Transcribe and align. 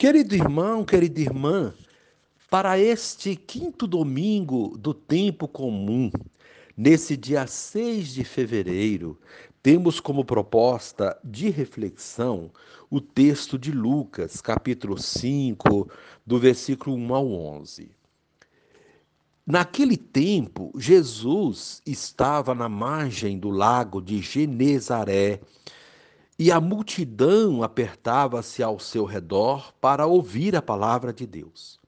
Querido 0.00 0.34
irmão, 0.34 0.82
querida 0.82 1.20
irmã, 1.20 1.74
para 2.48 2.78
este 2.78 3.36
quinto 3.36 3.86
domingo 3.86 4.74
do 4.78 4.94
tempo 4.94 5.46
comum, 5.46 6.10
nesse 6.74 7.18
dia 7.18 7.46
6 7.46 8.14
de 8.14 8.24
fevereiro, 8.24 9.20
temos 9.62 10.00
como 10.00 10.24
proposta 10.24 11.14
de 11.22 11.50
reflexão 11.50 12.50
o 12.88 12.98
texto 12.98 13.58
de 13.58 13.72
Lucas, 13.72 14.40
capítulo 14.40 14.96
5, 14.96 15.90
do 16.26 16.38
versículo 16.38 16.96
1 16.96 17.14
ao 17.14 17.30
11. 17.30 17.90
Naquele 19.46 19.98
tempo, 19.98 20.72
Jesus 20.78 21.82
estava 21.84 22.54
na 22.54 22.70
margem 22.70 23.38
do 23.38 23.50
lago 23.50 24.00
de 24.00 24.22
Genezaré 24.22 25.40
e 26.40 26.50
a 26.50 26.58
multidão 26.58 27.62
apertava-se 27.62 28.62
ao 28.62 28.78
seu 28.78 29.04
redor 29.04 29.74
para 29.74 30.06
ouvir 30.06 30.56
a 30.56 30.62
palavra 30.62 31.12
de 31.12 31.26
Deus. 31.26 31.78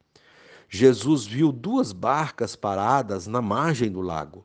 Jesus 0.68 1.24
viu 1.24 1.50
duas 1.50 1.90
barcas 1.90 2.54
paradas 2.54 3.26
na 3.26 3.40
margem 3.40 3.90
do 3.90 4.02
lago. 4.02 4.44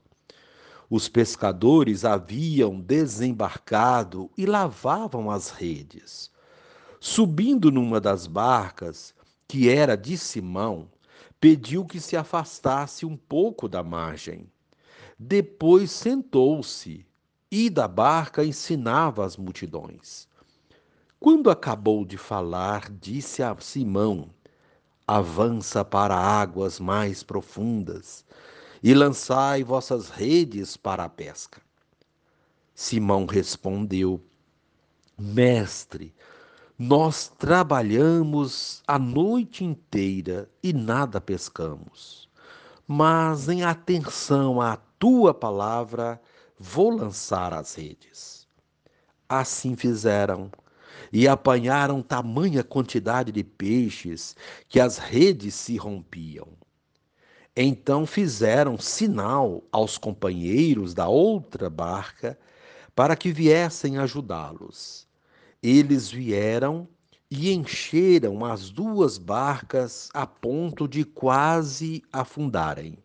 Os 0.89 1.09
pescadores 1.09 2.05
haviam 2.05 2.79
desembarcado 2.79 4.31
e 4.37 4.45
lavavam 4.45 5.29
as 5.29 5.49
redes. 5.49 6.31
Subindo 7.01 7.69
numa 7.69 7.99
das 7.99 8.27
barcas, 8.27 9.13
que 9.45 9.67
era 9.67 9.97
de 9.97 10.17
Simão, 10.17 10.87
pediu 11.37 11.83
que 11.83 11.99
se 11.99 12.15
afastasse 12.15 13.05
um 13.05 13.17
pouco 13.17 13.67
da 13.67 13.83
margem. 13.83 14.49
Depois 15.19 15.91
sentou-se 15.91 17.05
e 17.51 17.69
da 17.69 17.87
barca 17.87 18.43
ensinava 18.43 19.25
as 19.25 19.37
multidões. 19.37 20.27
Quando 21.19 21.49
acabou 21.49 22.05
de 22.05 22.17
falar, 22.17 22.91
disse 22.91 23.41
a 23.41 23.55
Simão: 23.59 24.29
Avança 25.07 25.83
para 25.83 26.15
águas 26.15 26.79
mais 26.79 27.23
profundas 27.23 28.25
e 28.83 28.93
lançai 28.93 29.63
vossas 29.63 30.09
redes 30.09 30.77
para 30.77 31.05
a 31.05 31.09
pesca. 31.09 31.61
Simão 32.75 33.25
respondeu: 33.25 34.23
Mestre, 35.17 36.13
nós 36.77 37.27
trabalhamos 37.27 38.83
a 38.85 38.99
noite 38.99 39.63
inteira 39.63 40.47
e 40.61 40.71
nada 40.71 41.19
pescamos. 41.19 42.29
Mas 42.87 43.49
em 43.49 43.63
atenção 43.63 44.61
à 44.61 44.77
tua 44.99 45.33
palavra, 45.33 46.21
vou 46.59 46.89
lançar 46.89 47.53
as 47.53 47.75
redes. 47.75 48.47
Assim 49.29 49.75
fizeram, 49.75 50.49
e 51.11 51.27
apanharam 51.27 52.01
tamanha 52.01 52.63
quantidade 52.63 53.31
de 53.31 53.43
peixes 53.43 54.35
que 54.67 54.79
as 54.79 54.97
redes 54.97 55.55
se 55.55 55.77
rompiam. 55.77 56.47
Então 57.55 58.05
fizeram 58.05 58.77
sinal 58.77 59.63
aos 59.71 59.97
companheiros 59.97 60.93
da 60.93 61.07
outra 61.07 61.69
barca 61.69 62.37
para 62.95 63.15
que 63.15 63.31
viessem 63.31 63.97
ajudá-los. 63.97 65.07
Eles 65.61 66.09
vieram 66.09 66.87
e 67.29 67.51
encheram 67.51 68.45
as 68.45 68.69
duas 68.69 69.17
barcas 69.17 70.09
a 70.13 70.25
ponto 70.25 70.87
de 70.87 71.03
quase 71.03 72.03
afundarem. 72.13 72.97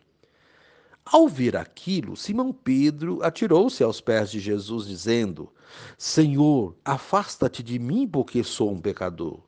Ao 1.04 1.28
ver 1.28 1.56
aquilo, 1.56 2.16
Simão 2.16 2.52
Pedro 2.52 3.22
atirou-se 3.22 3.82
aos 3.82 4.00
pés 4.00 4.30
de 4.30 4.38
Jesus, 4.38 4.86
dizendo: 4.86 5.52
Senhor, 5.98 6.76
afasta-te 6.84 7.62
de 7.62 7.78
mim, 7.78 8.06
porque 8.06 8.44
sou 8.44 8.70
um 8.70 8.80
pecador. 8.80 9.40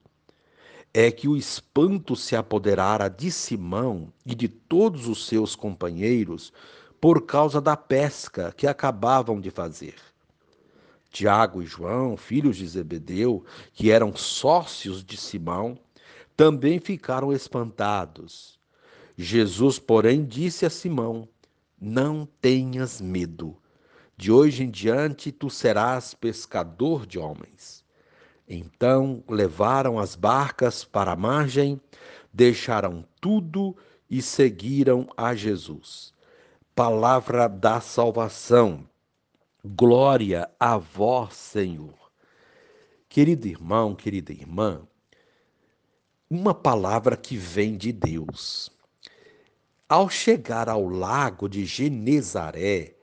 É 0.93 1.11
que 1.11 1.29
o 1.29 1.37
espanto 1.37 2.15
se 2.17 2.37
apoderara 2.37 3.09
de 3.09 3.31
Simão 3.31 4.13
e 4.27 4.35
de 4.35 4.49
todos 4.49 5.09
os 5.09 5.27
seus 5.27 5.57
companheiros 5.57 6.53
por 7.01 7.27
causa 7.27 7.61
da 7.61 7.77
pesca 7.77 8.53
que 8.57 8.67
acabavam 8.67 9.41
de 9.41 9.51
fazer. 9.51 9.97
Tiago 11.11 11.63
e 11.63 11.67
João, 11.67 12.17
filhos 12.17 12.57
de 12.57 12.67
Zebedeu, 12.67 13.45
que 13.73 13.91
eram 13.91 14.17
sócios 14.17 15.05
de 15.05 15.17
Simão, 15.17 15.79
também 16.37 16.81
ficaram 16.81 17.33
espantados. 17.33 18.59
Jesus, 19.17 19.79
porém, 19.79 20.25
disse 20.25 20.67
a 20.67 20.71
Simão: 20.71 21.29
não 21.81 22.27
tenhas 22.41 23.01
medo. 23.01 23.57
De 24.17 24.31
hoje 24.31 24.65
em 24.65 24.71
diante 24.71 25.33
tu 25.33 25.51
serás 25.51 26.15
pescador 26.15 27.07
de 27.07 27.19
homens. 27.19 27.85
Então 28.49 29.25
levaram 29.29 29.99
as 29.99 30.15
barcas 30.15 30.85
para 30.85 31.13
a 31.13 31.17
margem, 31.17 31.81
deixaram 32.33 33.05
tudo 33.21 33.77
e 34.09 34.21
seguiram 34.21 35.09
a 35.17 35.35
Jesus. 35.35 36.13
Palavra 36.75 37.49
da 37.49 37.81
salvação. 37.81 38.89
Glória 39.65 40.51
a 40.61 40.77
vós, 40.77 41.35
Senhor. 41.35 41.95
Querido 43.09 43.47
irmão, 43.47 43.95
querida 43.95 44.33
irmã, 44.33 44.87
uma 46.29 46.53
palavra 46.53 47.17
que 47.17 47.37
vem 47.37 47.77
de 47.77 47.93
Deus. 47.93 48.74
Ao 49.87 50.09
chegar 50.09 50.67
ao 50.67 50.89
lago 50.89 51.47
de 51.47 51.67
Genezaré, 51.67 52.95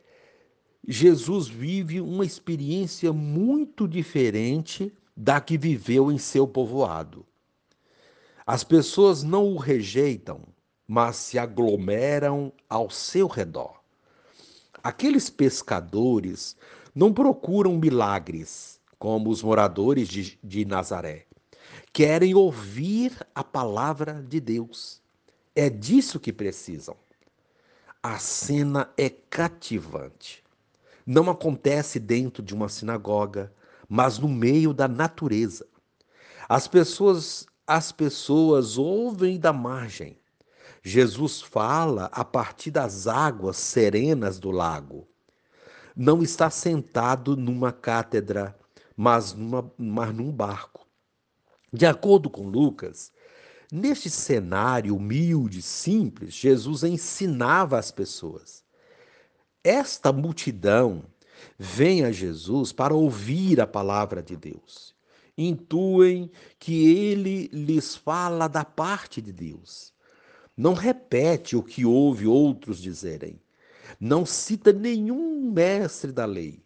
Jesus 0.87 1.47
vive 1.47 2.01
uma 2.01 2.25
experiência 2.25 3.13
muito 3.13 3.87
diferente 3.87 4.91
da 5.15 5.39
que 5.39 5.59
viveu 5.59 6.11
em 6.11 6.17
seu 6.17 6.47
povoado. 6.47 7.23
As 8.47 8.63
pessoas 8.63 9.21
não 9.21 9.53
o 9.53 9.57
rejeitam, 9.57 10.41
mas 10.87 11.17
se 11.17 11.37
aglomeram 11.37 12.51
ao 12.67 12.89
seu 12.89 13.27
redor. 13.27 13.79
Aqueles 14.83 15.29
pescadores 15.29 16.57
não 16.95 17.13
procuram 17.13 17.77
milagres, 17.77 18.81
como 18.97 19.29
os 19.29 19.43
moradores 19.43 20.07
de, 20.07 20.39
de 20.43 20.65
Nazaré. 20.65 21.27
Querem 21.93 22.33
ouvir 22.33 23.15
a 23.35 23.43
palavra 23.43 24.25
de 24.27 24.39
Deus. 24.39 25.00
É 25.55 25.69
disso 25.69 26.19
que 26.19 26.31
precisam. 26.31 26.95
A 28.01 28.17
cena 28.17 28.89
é 28.97 29.09
cativante. 29.09 30.43
Não 31.05 31.29
acontece 31.29 31.99
dentro 31.99 32.41
de 32.41 32.53
uma 32.53 32.69
sinagoga, 32.69 33.53
mas 33.89 34.17
no 34.17 34.29
meio 34.29 34.73
da 34.73 34.87
natureza. 34.87 35.67
As 36.47 36.67
pessoas, 36.67 37.45
as 37.67 37.91
pessoas 37.91 38.77
ouvem 38.77 39.37
da 39.37 39.51
margem. 39.51 40.17
Jesus 40.81 41.41
fala 41.41 42.05
a 42.13 42.23
partir 42.23 42.71
das 42.71 43.05
águas 43.05 43.57
serenas 43.57 44.39
do 44.39 44.51
lago. 44.51 45.07
Não 45.95 46.23
está 46.23 46.49
sentado 46.49 47.35
numa 47.35 47.73
cátedra, 47.73 48.57
mas, 48.95 49.33
numa, 49.33 49.69
mas 49.77 50.15
num 50.15 50.31
barco. 50.31 50.87
De 51.73 51.85
acordo 51.85 52.29
com 52.29 52.47
Lucas, 52.47 53.11
Neste 53.71 54.09
cenário 54.09 54.97
humilde, 54.97 55.61
simples, 55.61 56.33
Jesus 56.33 56.83
ensinava 56.83 57.79
as 57.79 57.89
pessoas. 57.89 58.65
Esta 59.63 60.11
multidão 60.11 61.05
vem 61.57 62.03
a 62.03 62.11
Jesus 62.11 62.73
para 62.73 62.93
ouvir 62.93 63.61
a 63.61 63.65
palavra 63.65 64.21
de 64.21 64.35
Deus. 64.35 64.93
Intuem 65.37 66.29
que 66.59 66.93
ele 66.93 67.47
lhes 67.53 67.95
fala 67.95 68.49
da 68.49 68.65
parte 68.65 69.21
de 69.21 69.31
Deus. 69.31 69.93
Não 70.57 70.73
repete 70.73 71.55
o 71.55 71.63
que 71.63 71.85
ouve 71.85 72.27
outros 72.27 72.77
dizerem. 72.81 73.41
Não 73.97 74.25
cita 74.25 74.73
nenhum 74.73 75.49
mestre 75.49 76.11
da 76.11 76.25
lei. 76.25 76.61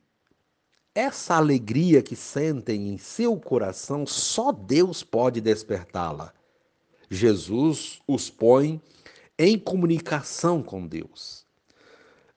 Essa 0.96 1.36
alegria 1.36 2.02
que 2.02 2.16
sentem 2.16 2.90
em 2.90 2.98
seu 2.98 3.38
coração, 3.40 4.08
só 4.08 4.52
Deus 4.52 5.04
pode 5.04 5.40
despertá-la. 5.40 6.34
Jesus 7.10 8.02
os 8.08 8.30
põe 8.30 8.82
em 9.38 9.60
comunicação 9.60 10.64
com 10.64 10.88
Deus. 10.88 11.46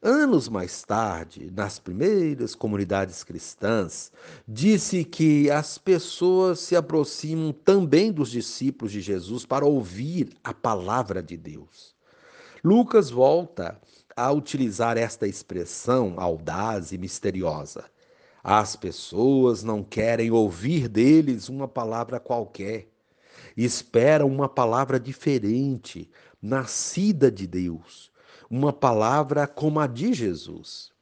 Anos 0.00 0.48
mais 0.48 0.84
tarde, 0.84 1.50
nas 1.50 1.80
primeiras 1.80 2.54
comunidades 2.54 3.24
cristãs, 3.24 4.12
disse 4.46 5.04
que 5.04 5.50
as 5.50 5.76
pessoas 5.76 6.60
se 6.60 6.76
aproximam 6.76 7.52
também 7.52 8.12
dos 8.12 8.30
discípulos 8.30 8.92
de 8.92 9.00
Jesus 9.00 9.44
para 9.44 9.66
ouvir 9.66 10.30
a 10.44 10.54
palavra 10.54 11.20
de 11.20 11.36
Deus. 11.36 11.96
Lucas 12.62 13.10
volta 13.10 13.80
a 14.16 14.30
utilizar 14.30 14.96
esta 14.96 15.26
expressão 15.26 16.14
audaz 16.16 16.92
e 16.92 16.98
misteriosa. 16.98 17.84
As 18.42 18.76
pessoas 18.76 19.64
não 19.64 19.82
querem 19.82 20.30
ouvir 20.30 20.88
deles 20.88 21.48
uma 21.48 21.66
palavra 21.66 22.20
qualquer 22.20 22.88
esperam 23.64 24.28
uma 24.28 24.48
palavra 24.48 25.00
diferente, 25.00 26.08
nascida 26.40 27.30
de 27.30 27.46
Deus, 27.46 28.10
uma 28.48 28.72
palavra 28.72 29.46
como 29.48 29.80
a 29.80 29.86
de 29.86 30.12
Jesus. 30.14 30.92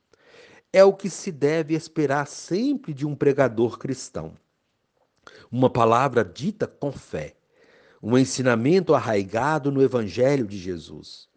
É 0.73 0.83
o 0.83 0.93
que 0.93 1.11
se 1.11 1.31
deve 1.31 1.75
esperar 1.75 2.27
sempre 2.27 2.95
de 2.95 3.07
um 3.07 3.15
pregador 3.15 3.79
cristão. 3.79 4.35
Uma 5.51 5.69
palavra 5.69 6.25
dita 6.25 6.67
com 6.67 6.91
fé, 6.91 7.37
um 8.03 8.17
ensinamento 8.17 8.95
arraigado 8.95 9.71
no 9.71 9.83
Evangelho 9.83 10.47
de 10.47 10.57
Jesus. 10.57 11.29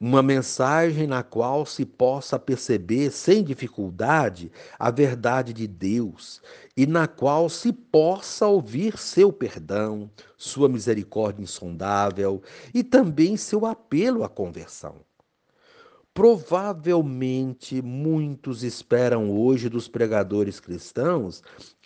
Uma 0.00 0.22
mensagem 0.22 1.06
na 1.06 1.22
qual 1.22 1.66
se 1.66 1.84
possa 1.84 2.38
perceber 2.38 3.10
sem 3.10 3.44
dificuldade 3.44 4.50
a 4.78 4.90
verdade 4.90 5.52
de 5.52 5.66
Deus 5.66 6.40
e 6.76 6.86
na 6.86 7.06
qual 7.06 7.48
se 7.48 7.72
possa 7.72 8.46
ouvir 8.46 8.98
seu 8.98 9.32
perdão, 9.32 10.10
sua 10.36 10.68
misericórdia 10.68 11.42
insondável 11.42 12.42
e 12.72 12.82
também 12.82 13.36
seu 13.36 13.66
apelo 13.66 14.24
à 14.24 14.28
conversão. 14.28 14.96
Provavelmente 16.12 17.80
muitos 17.80 18.64
esperam 18.64 19.30
hoje 19.30 19.68
dos 19.68 19.86
pregadores 19.86 20.58
cristãos 20.58 21.42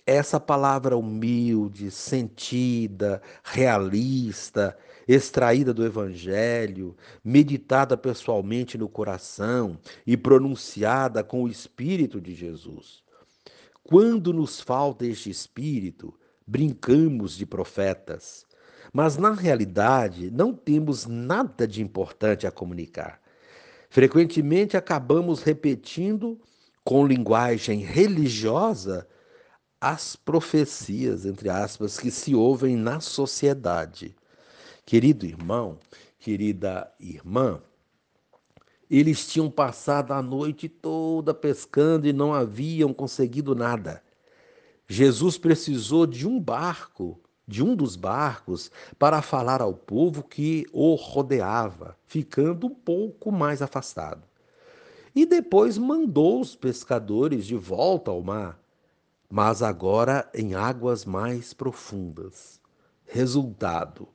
essa 0.06 0.38
palavra 0.38 0.96
humilde, 0.96 1.90
sentida, 1.90 3.22
realista, 3.42 4.76
extraída 5.06 5.72
do 5.72 5.84
Evangelho, 5.84 6.96
meditada 7.22 7.96
pessoalmente 7.96 8.78
no 8.78 8.88
coração 8.88 9.78
e 10.06 10.16
pronunciada 10.16 11.22
com 11.22 11.42
o 11.42 11.48
Espírito 11.48 12.20
de 12.20 12.34
Jesus. 12.34 13.02
Quando 13.82 14.32
nos 14.32 14.60
falta 14.60 15.04
este 15.04 15.28
Espírito, 15.28 16.14
brincamos 16.46 17.36
de 17.36 17.44
profetas, 17.44 18.46
mas 18.92 19.16
na 19.16 19.32
realidade 19.32 20.30
não 20.30 20.54
temos 20.54 21.06
nada 21.06 21.66
de 21.66 21.82
importante 21.82 22.46
a 22.46 22.50
comunicar. 22.50 23.20
Frequentemente 23.90 24.76
acabamos 24.76 25.42
repetindo 25.42 26.40
com 26.84 27.06
linguagem 27.06 27.80
religiosa 27.80 29.06
as 29.80 30.16
profecias, 30.16 31.26
entre 31.26 31.50
aspas, 31.50 31.98
que 31.98 32.10
se 32.10 32.34
ouvem 32.34 32.74
na 32.74 33.00
sociedade. 33.00 34.16
Querido 34.84 35.26
irmão, 35.26 35.78
querida 36.18 36.92
irmã, 37.00 37.60
eles 38.90 39.26
tinham 39.26 39.50
passado 39.50 40.12
a 40.12 40.22
noite 40.22 40.68
toda 40.68 41.32
pescando 41.32 42.06
e 42.06 42.12
não 42.12 42.34
haviam 42.34 42.92
conseguido 42.92 43.54
nada. 43.54 44.02
Jesus 44.86 45.38
precisou 45.38 46.06
de 46.06 46.28
um 46.28 46.38
barco, 46.38 47.18
de 47.48 47.62
um 47.62 47.74
dos 47.74 47.96
barcos, 47.96 48.70
para 48.98 49.22
falar 49.22 49.62
ao 49.62 49.74
povo 49.74 50.22
que 50.22 50.66
o 50.72 50.94
rodeava, 50.94 51.96
ficando 52.06 52.66
um 52.66 52.74
pouco 52.74 53.32
mais 53.32 53.62
afastado. 53.62 54.22
E 55.14 55.24
depois 55.24 55.78
mandou 55.78 56.40
os 56.40 56.54
pescadores 56.54 57.46
de 57.46 57.56
volta 57.56 58.10
ao 58.10 58.22
mar 58.22 58.60
mas 59.36 59.62
agora 59.62 60.30
em 60.32 60.54
águas 60.54 61.04
mais 61.04 61.52
profundas. 61.52 62.60
Resultado: 63.04 64.06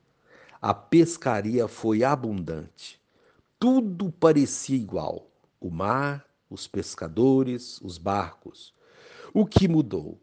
a 0.62 0.74
pescaria 0.74 1.68
foi 1.68 2.04
abundante. 2.04 3.00
Tudo 3.60 4.12
parecia 4.12 4.76
igual: 4.76 5.30
o 5.60 5.70
mar, 5.70 6.26
os 6.50 6.68
pescadores, 6.68 7.80
os 7.82 7.98
barcos. 7.98 8.74
O 9.34 9.46
que 9.46 9.68
mudou? 9.68 10.20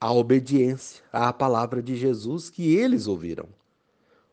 A 0.00 0.12
obediência 0.12 1.02
à 1.12 1.32
palavra 1.32 1.82
de 1.82 1.96
Jesus 1.96 2.50
que 2.50 2.74
eles 2.74 3.06
ouviram. 3.06 3.48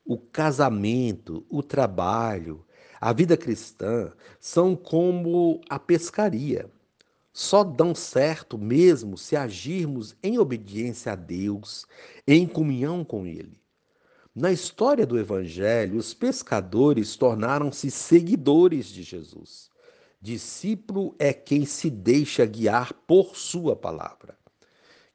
O 0.05 0.17
casamento, 0.17 1.45
o 1.49 1.63
trabalho, 1.63 2.65
a 2.99 3.13
vida 3.13 3.37
cristã 3.37 4.11
são 4.39 4.75
como 4.75 5.61
a 5.69 5.79
pescaria 5.79 6.69
só 7.33 7.63
dão 7.63 7.95
certo 7.95 8.59
mesmo 8.59 9.17
se 9.17 9.35
agirmos 9.35 10.15
em 10.21 10.37
obediência 10.37 11.13
a 11.13 11.15
Deus, 11.15 11.87
em 12.27 12.47
comunhão 12.47 13.03
com 13.03 13.25
Ele. 13.25 13.59
Na 14.35 14.51
história 14.51 15.05
do 15.05 15.19
Evangelho, 15.19 15.95
os 15.95 16.11
pescadores 16.11 17.15
tornaram-se 17.15 17.91
seguidores 17.91 18.87
de 18.87 19.03
Jesus. 19.03 19.69
Discípulo 20.19 21.15
é 21.19 21.31
quem 21.31 21.65
se 21.65 21.87
deixa 21.87 22.43
guiar 22.43 22.93
por 23.05 23.35
Sua 23.35 23.75
palavra. 23.75 24.35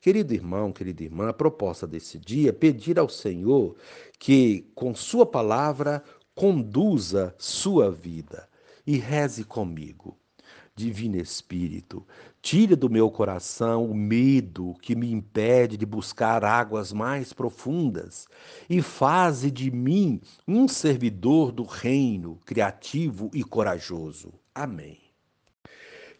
Querido 0.01 0.33
irmão, 0.33 0.71
querida 0.71 1.03
irmã, 1.03 1.31
a 1.31 1.33
proposta 1.33 1.85
desse 1.85 2.17
dia 2.17 2.51
é 2.51 2.53
pedir 2.53 2.97
ao 2.97 3.09
Senhor 3.09 3.75
que, 4.21 4.71
com 4.73 4.95
Sua 4.95 5.27
palavra, 5.27 6.05
conduza 6.33 7.35
sua 7.39 7.91
vida. 7.91 8.49
E 8.87 8.99
reze 8.99 9.43
comigo. 9.43 10.17
Divino 10.79 11.17
Espírito, 11.17 12.07
tire 12.41 12.77
do 12.77 12.89
meu 12.89 13.11
coração 13.11 13.85
o 13.85 13.93
medo 13.93 14.77
que 14.81 14.95
me 14.95 15.11
impede 15.11 15.77
de 15.77 15.85
buscar 15.85 16.45
águas 16.45 16.93
mais 16.93 17.33
profundas 17.33 18.29
e 18.71 18.81
faze 18.81 19.51
de 19.51 19.73
mim 19.73 20.21
um 20.47 20.69
servidor 20.69 21.51
do 21.51 21.65
reino, 21.65 22.39
criativo 22.47 23.29
e 23.35 23.43
corajoso. 23.43 24.33
Amém. 24.55 25.01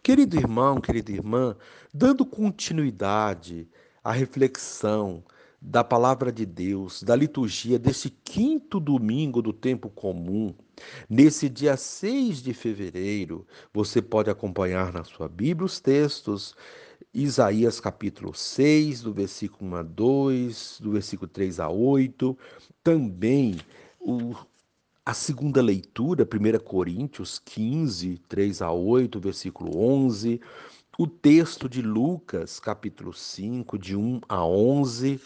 Querido 0.03 0.35
irmão, 0.35 0.81
querida 0.81 1.09
irmã, 1.09 1.55
dando 1.93 2.25
continuidade 2.25 3.65
à 4.03 4.11
reflexão 4.11 5.23
da 5.61 5.83
palavra 5.83 6.31
de 6.31 6.45
Deus, 6.45 7.03
da 7.03 7.15
liturgia 7.15 7.77
desse 7.77 8.09
quinto 8.09 8.79
domingo 8.79 9.41
do 9.41 9.51
tempo 9.51 9.89
comum, 9.89 10.53
nesse 11.09 11.49
dia 11.49 11.75
6 11.75 12.41
de 12.41 12.53
fevereiro, 12.53 13.45
você 13.73 14.01
pode 14.01 14.29
acompanhar 14.29 14.93
na 14.93 15.03
sua 15.03 15.27
Bíblia 15.27 15.65
os 15.65 15.79
textos 15.79 16.55
Isaías 17.13 17.79
capítulo 17.79 18.33
6, 18.33 19.01
do 19.01 19.13
versículo 19.13 19.71
1 19.71 19.75
a 19.75 19.83
2, 19.83 20.77
do 20.81 20.91
versículo 20.91 21.27
3 21.27 21.59
a 21.59 21.69
8, 21.69 22.37
também 22.83 23.57
o, 23.99 24.35
a 25.05 25.13
segunda 25.13 25.61
leitura, 25.61 26.23
1 26.23 26.63
Coríntios 26.63 27.39
15, 27.39 28.19
3 28.29 28.61
a 28.61 28.71
8, 28.71 29.19
versículo 29.19 29.77
11, 29.77 30.39
o 30.97 31.07
texto 31.07 31.67
de 31.67 31.81
Lucas 31.81 32.59
capítulo 32.59 33.13
5, 33.13 33.77
de 33.77 33.95
1 33.95 34.21
a 34.29 34.45
11, 34.45 35.19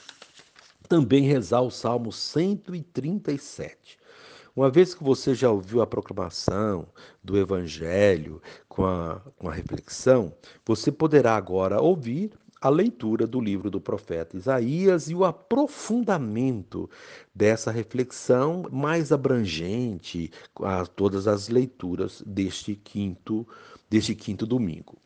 também 0.94 1.24
rezar 1.24 1.62
o 1.62 1.72
Salmo 1.72 2.12
137. 2.12 3.98
Uma 4.56 4.70
vez 4.70 4.94
que 4.94 5.04
você 5.04 5.34
já 5.34 5.50
ouviu 5.50 5.82
a 5.82 5.88
proclamação 5.88 6.86
do 7.24 7.36
Evangelho 7.36 8.40
com 8.70 8.86
a, 8.86 9.20
com 9.36 9.50
a 9.50 9.52
reflexão, 9.52 10.32
você 10.64 10.92
poderá 10.92 11.36
agora 11.36 11.82
ouvir 11.82 12.30
a 12.62 12.70
leitura 12.70 13.26
do 13.26 13.42
livro 13.42 13.72
do 13.72 13.82
profeta 13.82 14.38
Isaías 14.38 15.10
e 15.10 15.16
o 15.16 15.26
aprofundamento 15.26 16.88
dessa 17.34 17.72
reflexão 17.72 18.70
mais 18.72 19.12
abrangente 19.12 20.30
a 20.62 20.86
todas 20.86 21.28
as 21.28 21.50
leituras 21.50 22.22
deste 22.24 22.76
quinto, 22.76 23.48
deste 23.90 24.14
quinto 24.14 24.46
domingo. 24.46 25.00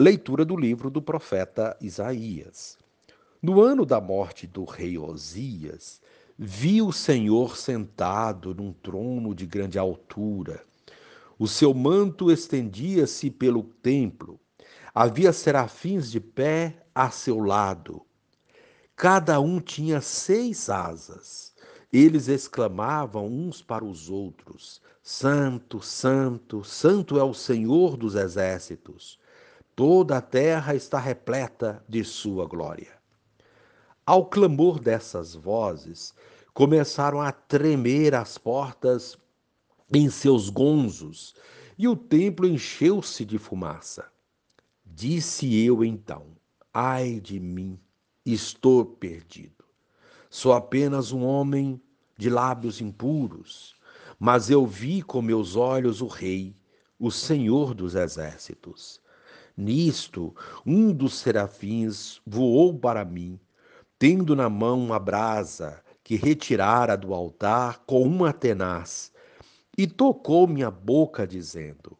Leitura 0.00 0.44
do 0.44 0.56
livro 0.56 0.90
do 0.90 1.00
profeta 1.00 1.76
Isaías. 1.80 2.76
No 3.42 3.60
ano 3.60 3.84
da 3.84 4.00
morte 4.00 4.46
do 4.46 4.64
rei 4.64 4.96
Osias, 4.96 6.00
vi 6.38 6.80
o 6.80 6.90
Senhor 6.90 7.56
sentado 7.56 8.54
num 8.54 8.72
trono 8.72 9.34
de 9.34 9.44
grande 9.44 9.78
altura. 9.78 10.64
O 11.38 11.46
seu 11.46 11.74
manto 11.74 12.30
estendia-se 12.30 13.30
pelo 13.30 13.62
templo. 13.62 14.40
Havia 14.94 15.34
serafins 15.34 16.10
de 16.10 16.18
pé 16.18 16.82
a 16.94 17.10
seu 17.10 17.38
lado. 17.38 18.00
Cada 18.96 19.38
um 19.38 19.60
tinha 19.60 20.00
seis 20.00 20.70
asas. 20.70 21.54
Eles 21.92 22.28
exclamavam 22.28 23.26
uns 23.26 23.60
para 23.60 23.84
os 23.84 24.08
outros: 24.08 24.80
Santo, 25.02 25.82
Santo, 25.82 26.64
Santo 26.64 27.18
é 27.18 27.22
o 27.22 27.34
Senhor 27.34 27.98
dos 27.98 28.14
exércitos. 28.14 29.18
Toda 29.74 30.16
a 30.16 30.22
terra 30.22 30.74
está 30.74 30.98
repleta 30.98 31.84
de 31.86 32.02
sua 32.02 32.46
glória. 32.46 32.95
Ao 34.08 34.24
clamor 34.24 34.78
dessas 34.78 35.34
vozes, 35.34 36.14
começaram 36.54 37.20
a 37.20 37.32
tremer 37.32 38.14
as 38.14 38.38
portas 38.38 39.18
em 39.92 40.08
seus 40.08 40.48
gonzos, 40.48 41.34
e 41.76 41.88
o 41.88 41.96
templo 41.96 42.46
encheu-se 42.46 43.24
de 43.24 43.36
fumaça. 43.36 44.06
Disse 44.84 45.60
eu 45.60 45.84
então: 45.84 46.36
Ai 46.72 47.18
de 47.18 47.40
mim, 47.40 47.80
estou 48.24 48.86
perdido. 48.86 49.64
Sou 50.30 50.52
apenas 50.52 51.10
um 51.10 51.24
homem 51.24 51.82
de 52.16 52.30
lábios 52.30 52.80
impuros, 52.80 53.74
mas 54.20 54.48
eu 54.50 54.64
vi 54.64 55.02
com 55.02 55.20
meus 55.20 55.56
olhos 55.56 56.00
o 56.00 56.06
Rei, 56.06 56.54
o 56.96 57.10
Senhor 57.10 57.74
dos 57.74 57.96
exércitos. 57.96 59.00
Nisto, 59.56 60.32
um 60.64 60.92
dos 60.92 61.14
serafins 61.14 62.20
voou 62.24 62.78
para 62.78 63.04
mim 63.04 63.40
tendo 63.98 64.36
na 64.36 64.48
mão 64.48 64.78
uma 64.78 64.98
brasa 64.98 65.82
que 66.04 66.16
retirara 66.16 66.96
do 66.96 67.12
altar 67.14 67.82
com 67.86 68.02
uma 68.02 68.32
tenaz, 68.32 69.12
e 69.76 69.86
tocou 69.86 70.46
minha 70.46 70.70
boca, 70.70 71.26
dizendo: 71.26 71.96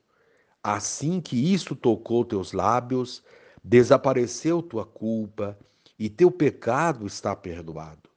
Assim 0.63 1.21
que 1.21 1.53
isto 1.53 1.75
tocou 1.75 2.25
teus 2.25 2.53
lábios, 2.53 3.23
desapareceu 3.63 4.63
tua 4.63 4.87
culpa 4.87 5.59
e 5.99 6.09
teu 6.09 6.31
pecado 6.31 7.07
está 7.07 7.35
perdoado. 7.35 8.11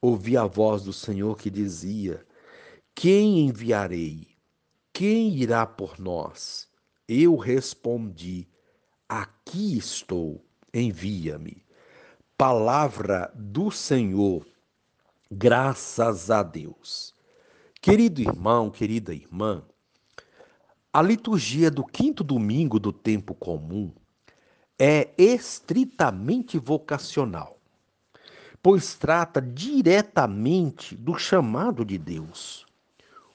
ouvi 0.00 0.36
a 0.36 0.44
voz 0.44 0.82
do 0.82 0.92
Senhor 0.92 1.36
que 1.36 1.50
dizia: 1.50 2.26
Quem 2.94 3.46
enviarei? 3.46 4.28
Quem 4.92 5.34
irá 5.36 5.66
por 5.66 5.98
nós? 5.98 6.68
Eu 7.08 7.36
respondi: 7.36 8.48
Aqui 9.08 9.76
estou, 9.76 10.44
envia-me. 10.72 11.61
Palavra 12.42 13.30
do 13.36 13.70
Senhor, 13.70 14.44
graças 15.30 16.28
a 16.28 16.42
Deus. 16.42 17.14
Querido 17.80 18.20
irmão, 18.20 18.68
querida 18.68 19.14
irmã, 19.14 19.62
a 20.92 21.00
liturgia 21.00 21.70
do 21.70 21.84
quinto 21.84 22.24
domingo 22.24 22.80
do 22.80 22.92
tempo 22.92 23.32
comum 23.32 23.92
é 24.76 25.10
estritamente 25.16 26.58
vocacional 26.58 27.60
pois 28.60 28.96
trata 28.96 29.40
diretamente 29.40 30.96
do 30.96 31.16
chamado 31.16 31.84
de 31.84 31.96
Deus. 31.96 32.66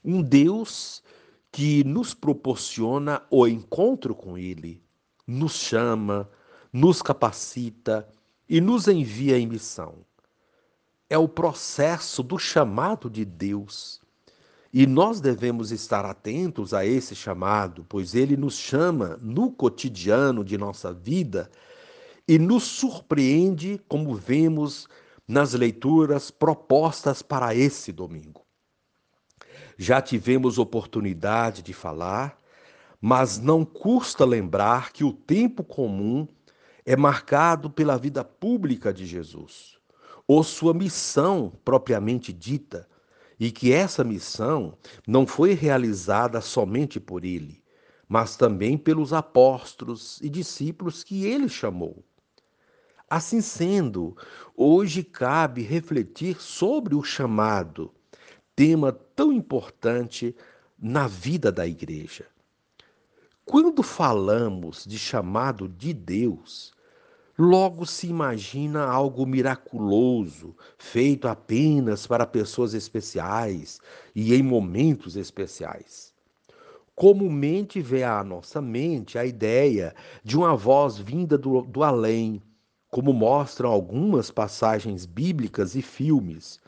Um 0.03 0.21
Deus 0.21 1.01
que 1.49 1.81
nos 1.85 2.13
proporciona 2.13 3.21
o 3.31 3.47
encontro 3.47 4.13
com 4.13 4.37
Ele, 4.37 4.83
nos 5.25 5.53
chama, 5.53 6.29
nos 6.73 7.01
capacita 7.01 8.05
e 8.49 8.61
nos 8.61 8.87
envia 8.87 9.37
em 9.37 9.47
missão. 9.47 9.95
É 11.09 11.17
o 11.17 11.27
processo 11.27 12.21
do 12.21 12.37
chamado 12.37 13.09
de 13.09 13.23
Deus. 13.25 14.01
E 14.73 14.85
nós 14.85 15.21
devemos 15.21 15.71
estar 15.71 16.05
atentos 16.05 16.73
a 16.73 16.85
esse 16.85 17.15
chamado, 17.15 17.85
pois 17.87 18.13
ele 18.13 18.35
nos 18.35 18.57
chama 18.57 19.17
no 19.21 19.51
cotidiano 19.51 20.43
de 20.43 20.57
nossa 20.57 20.93
vida 20.93 21.49
e 22.27 22.37
nos 22.37 22.63
surpreende, 22.63 23.81
como 23.87 24.13
vemos 24.13 24.87
nas 25.27 25.53
leituras 25.53 26.29
propostas 26.29 27.21
para 27.21 27.55
esse 27.55 27.91
domingo. 27.91 28.45
Já 29.77 30.01
tivemos 30.01 30.57
oportunidade 30.57 31.61
de 31.61 31.73
falar, 31.73 32.37
mas 32.99 33.37
não 33.37 33.63
custa 33.63 34.25
lembrar 34.25 34.91
que 34.91 35.03
o 35.03 35.13
tempo 35.13 35.63
comum 35.63 36.27
é 36.87 36.95
marcado 36.95 37.69
pela 37.69 37.97
vida 37.97 38.23
pública 38.23 38.93
de 38.93 39.05
Jesus, 39.05 39.77
ou 40.25 40.41
sua 40.41 40.73
missão 40.73 41.51
propriamente 41.65 42.31
dita, 42.31 42.87
e 43.37 43.51
que 43.51 43.73
essa 43.73 44.05
missão 44.05 44.77
não 45.05 45.27
foi 45.27 45.53
realizada 45.53 46.39
somente 46.39 46.97
por 46.97 47.25
ele, 47.25 47.61
mas 48.07 48.37
também 48.37 48.77
pelos 48.77 49.11
apóstolos 49.11 50.21
e 50.21 50.29
discípulos 50.29 51.03
que 51.03 51.25
ele 51.25 51.49
chamou. 51.49 52.05
Assim 53.09 53.41
sendo, 53.41 54.15
hoje 54.55 55.03
cabe 55.03 55.63
refletir 55.63 56.41
sobre 56.41 56.95
o 56.95 57.03
chamado, 57.03 57.93
tema 58.55 58.93
tão 58.93 59.33
importante 59.33 60.33
na 60.79 61.05
vida 61.05 61.51
da 61.51 61.67
igreja. 61.67 62.25
Quando 63.43 63.83
falamos 63.83 64.85
de 64.85 64.97
chamado 64.97 65.67
de 65.67 65.93
Deus, 65.93 66.76
logo 67.37 67.85
se 67.85 68.07
imagina 68.07 68.83
algo 68.83 69.25
miraculoso, 69.25 70.55
feito 70.77 71.27
apenas 71.27 72.07
para 72.07 72.25
pessoas 72.25 72.73
especiais 72.73 73.79
e 74.15 74.33
em 74.33 74.41
momentos 74.41 75.15
especiais. 75.15 76.13
Comumente 76.95 77.79
vê 77.79 78.03
à 78.03 78.23
nossa 78.23 78.59
mente 78.59 79.19
a 79.19 79.25
ideia 79.25 79.93
de 80.23 80.35
uma 80.35 80.55
voz 80.55 80.97
vinda 80.97 81.37
do, 81.37 81.61
do 81.61 81.83
além, 81.83 82.41
como 82.89 83.13
mostram 83.13 83.69
algumas 83.69 84.31
passagens 84.31 85.05
bíblicas 85.05 85.75
e 85.75 85.81
filmes, 85.83 86.59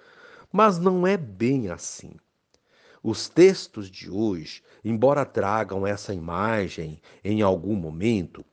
mas 0.52 0.78
não 0.78 1.08
é 1.08 1.18
bem 1.18 1.70
assim. 1.70 2.12
Os 3.02 3.28
textos 3.28 3.90
de 3.90 4.12
hoje, 4.12 4.62
embora 4.86 5.26
tragam 5.26 5.88
essa 5.88 6.14
imagem 6.14 7.02
em 7.24 7.42
algum 7.42 7.76
momento, 7.76 8.46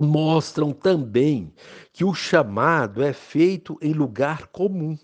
mostram 0.00 0.72
também 0.72 1.52
que 1.92 2.04
o 2.04 2.14
chamado 2.14 3.02
é 3.02 3.12
feito 3.12 3.78
em 3.82 3.92
lugar 3.92 4.46
comum, 4.46 4.98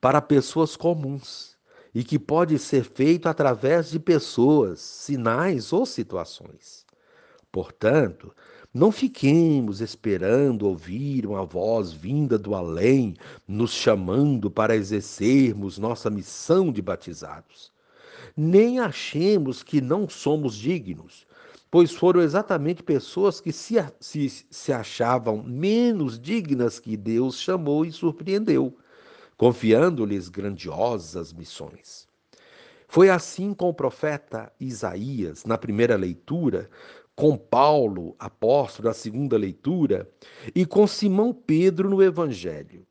para 0.00 0.22
pessoas 0.22 0.76
comuns, 0.76 1.58
e 1.94 2.04
que 2.04 2.18
pode 2.18 2.58
ser 2.58 2.84
feito 2.84 3.28
através 3.28 3.90
de 3.90 3.98
pessoas, 3.98 4.80
sinais 4.80 5.72
ou 5.72 5.84
situações. 5.84 6.86
Portanto, 7.50 8.34
não 8.72 8.90
fiquemos 8.90 9.82
esperando 9.82 10.66
ouvir 10.66 11.26
uma 11.26 11.44
voz 11.44 11.92
vinda 11.92 12.38
do 12.38 12.54
além, 12.54 13.14
nos 13.46 13.72
chamando 13.72 14.50
para 14.50 14.74
exercermos 14.74 15.76
nossa 15.78 16.08
missão 16.08 16.72
de 16.72 16.80
batizados. 16.80 17.70
Nem 18.34 18.78
achemos 18.78 19.62
que 19.62 19.82
não 19.82 20.08
somos 20.08 20.54
dignos, 20.54 21.26
pois 21.72 21.90
foram 21.90 22.20
exatamente 22.20 22.82
pessoas 22.82 23.40
que 23.40 23.50
se, 23.50 23.76
se, 23.98 24.28
se 24.28 24.72
achavam 24.74 25.42
menos 25.42 26.20
dignas 26.20 26.78
que 26.78 26.98
Deus 26.98 27.40
chamou 27.40 27.82
e 27.86 27.90
surpreendeu, 27.90 28.76
confiando-lhes 29.38 30.28
grandiosas 30.28 31.32
missões. 31.32 32.06
Foi 32.86 33.08
assim 33.08 33.54
com 33.54 33.70
o 33.70 33.74
profeta 33.74 34.52
Isaías, 34.60 35.46
na 35.46 35.56
primeira 35.56 35.96
leitura, 35.96 36.68
com 37.16 37.38
Paulo, 37.38 38.14
apóstolo, 38.18 38.88
na 38.88 38.94
segunda 38.94 39.38
leitura, 39.38 40.06
e 40.54 40.66
com 40.66 40.86
Simão 40.86 41.32
Pedro 41.32 41.88
no 41.88 42.02
Evangelho. 42.02 42.86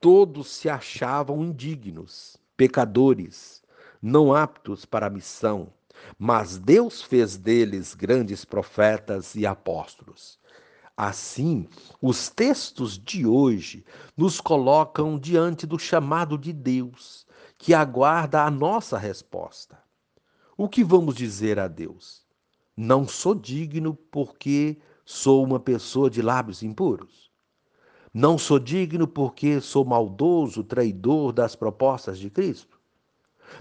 Todos 0.00 0.48
se 0.48 0.68
achavam 0.68 1.40
indignos, 1.44 2.36
pecadores, 2.56 3.62
não 4.02 4.34
aptos 4.34 4.84
para 4.84 5.06
a 5.06 5.10
missão, 5.10 5.72
mas 6.18 6.58
Deus 6.58 7.02
fez 7.02 7.36
deles 7.36 7.94
grandes 7.94 8.44
profetas 8.44 9.34
e 9.34 9.46
apóstolos. 9.46 10.38
Assim, 10.96 11.66
os 12.00 12.28
textos 12.28 12.98
de 12.98 13.26
hoje 13.26 13.84
nos 14.16 14.40
colocam 14.40 15.18
diante 15.18 15.66
do 15.66 15.78
chamado 15.78 16.36
de 16.36 16.52
Deus, 16.52 17.26
que 17.56 17.72
aguarda 17.72 18.44
a 18.44 18.50
nossa 18.50 18.98
resposta. 18.98 19.82
O 20.56 20.68
que 20.68 20.84
vamos 20.84 21.14
dizer 21.14 21.58
a 21.58 21.66
Deus? 21.66 22.26
Não 22.76 23.06
sou 23.06 23.34
digno 23.34 23.94
porque 24.10 24.78
sou 25.04 25.42
uma 25.44 25.58
pessoa 25.60 26.10
de 26.10 26.20
lábios 26.20 26.62
impuros. 26.62 27.30
Não 28.12 28.36
sou 28.36 28.58
digno 28.58 29.08
porque 29.08 29.60
sou 29.60 29.84
maldoso, 29.84 30.62
traidor 30.62 31.32
das 31.32 31.56
propostas 31.56 32.18
de 32.18 32.28
Cristo. 32.28 32.81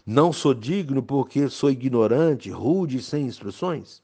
Não 0.05 0.31
sou 0.33 0.53
digno 0.53 1.01
porque 1.03 1.49
sou 1.49 1.69
ignorante, 1.69 2.49
rude 2.49 2.97
e 2.97 3.01
sem 3.01 3.25
instruções. 3.25 4.01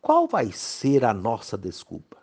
Qual 0.00 0.26
vai 0.26 0.50
ser 0.52 1.04
a 1.04 1.12
nossa 1.12 1.58
desculpa? 1.58 2.16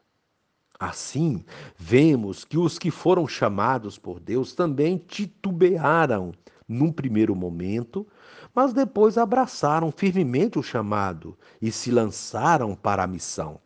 Assim, 0.79 1.43
vemos 1.75 2.45
que 2.45 2.57
os 2.57 2.77
que 2.77 2.91
foram 2.91 3.27
chamados 3.27 3.97
por 3.97 4.19
Deus 4.19 4.53
também 4.53 4.97
titubearam 4.97 6.33
num 6.67 6.91
primeiro 6.91 7.35
momento, 7.35 8.05
mas 8.53 8.73
depois 8.73 9.17
abraçaram 9.17 9.91
firmemente 9.91 10.59
o 10.59 10.63
chamado 10.63 11.37
e 11.61 11.71
se 11.71 11.89
lançaram 11.89 12.75
para 12.75 13.03
a 13.03 13.07
missão. 13.07 13.59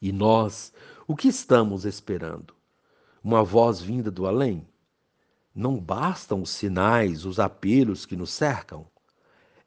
E 0.00 0.12
nós, 0.12 0.72
o 1.06 1.16
que 1.16 1.28
estamos 1.28 1.84
esperando? 1.84 2.54
Uma 3.22 3.42
voz 3.42 3.80
vinda 3.80 4.10
do 4.10 4.26
além? 4.26 4.66
Não 5.58 5.76
bastam 5.76 6.42
os 6.42 6.50
sinais, 6.50 7.24
os 7.24 7.40
apelos 7.40 8.06
que 8.06 8.14
nos 8.14 8.30
cercam? 8.30 8.86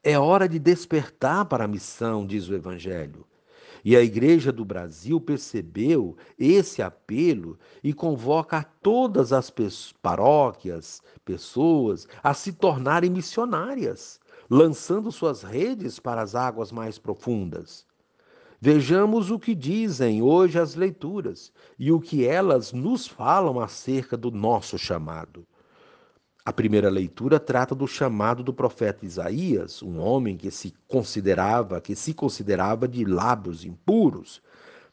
É 0.02 0.18
hora 0.18 0.48
de 0.48 0.58
despertar 0.58 1.44
para 1.44 1.64
a 1.64 1.68
missão, 1.68 2.26
diz 2.26 2.48
o 2.48 2.54
Evangelho. 2.54 3.26
E 3.84 3.94
a 3.94 4.02
Igreja 4.02 4.50
do 4.50 4.64
Brasil 4.64 5.20
percebeu 5.20 6.16
esse 6.38 6.80
apelo 6.80 7.58
e 7.84 7.92
convoca 7.92 8.64
todas 8.80 9.34
as 9.34 9.52
paróquias, 10.00 11.02
pessoas, 11.26 12.08
a 12.22 12.32
se 12.32 12.54
tornarem 12.54 13.10
missionárias, 13.10 14.18
lançando 14.48 15.12
suas 15.12 15.42
redes 15.42 15.98
para 15.98 16.22
as 16.22 16.34
águas 16.34 16.72
mais 16.72 16.98
profundas. 16.98 17.84
Vejamos 18.58 19.30
o 19.30 19.38
que 19.38 19.54
dizem 19.54 20.22
hoje 20.22 20.58
as 20.58 20.74
leituras 20.74 21.52
e 21.78 21.92
o 21.92 22.00
que 22.00 22.24
elas 22.24 22.72
nos 22.72 23.06
falam 23.06 23.60
acerca 23.60 24.16
do 24.16 24.30
nosso 24.30 24.78
chamado. 24.78 25.46
A 26.44 26.52
primeira 26.52 26.90
leitura 26.90 27.38
trata 27.38 27.72
do 27.72 27.86
chamado 27.86 28.42
do 28.42 28.52
profeta 28.52 29.06
Isaías, 29.06 29.80
um 29.80 30.00
homem 30.00 30.36
que 30.36 30.50
se 30.50 30.74
considerava, 30.88 31.80
que 31.80 31.94
se 31.94 32.12
considerava 32.12 32.88
de 32.88 33.04
lábios 33.04 33.64
impuros, 33.64 34.42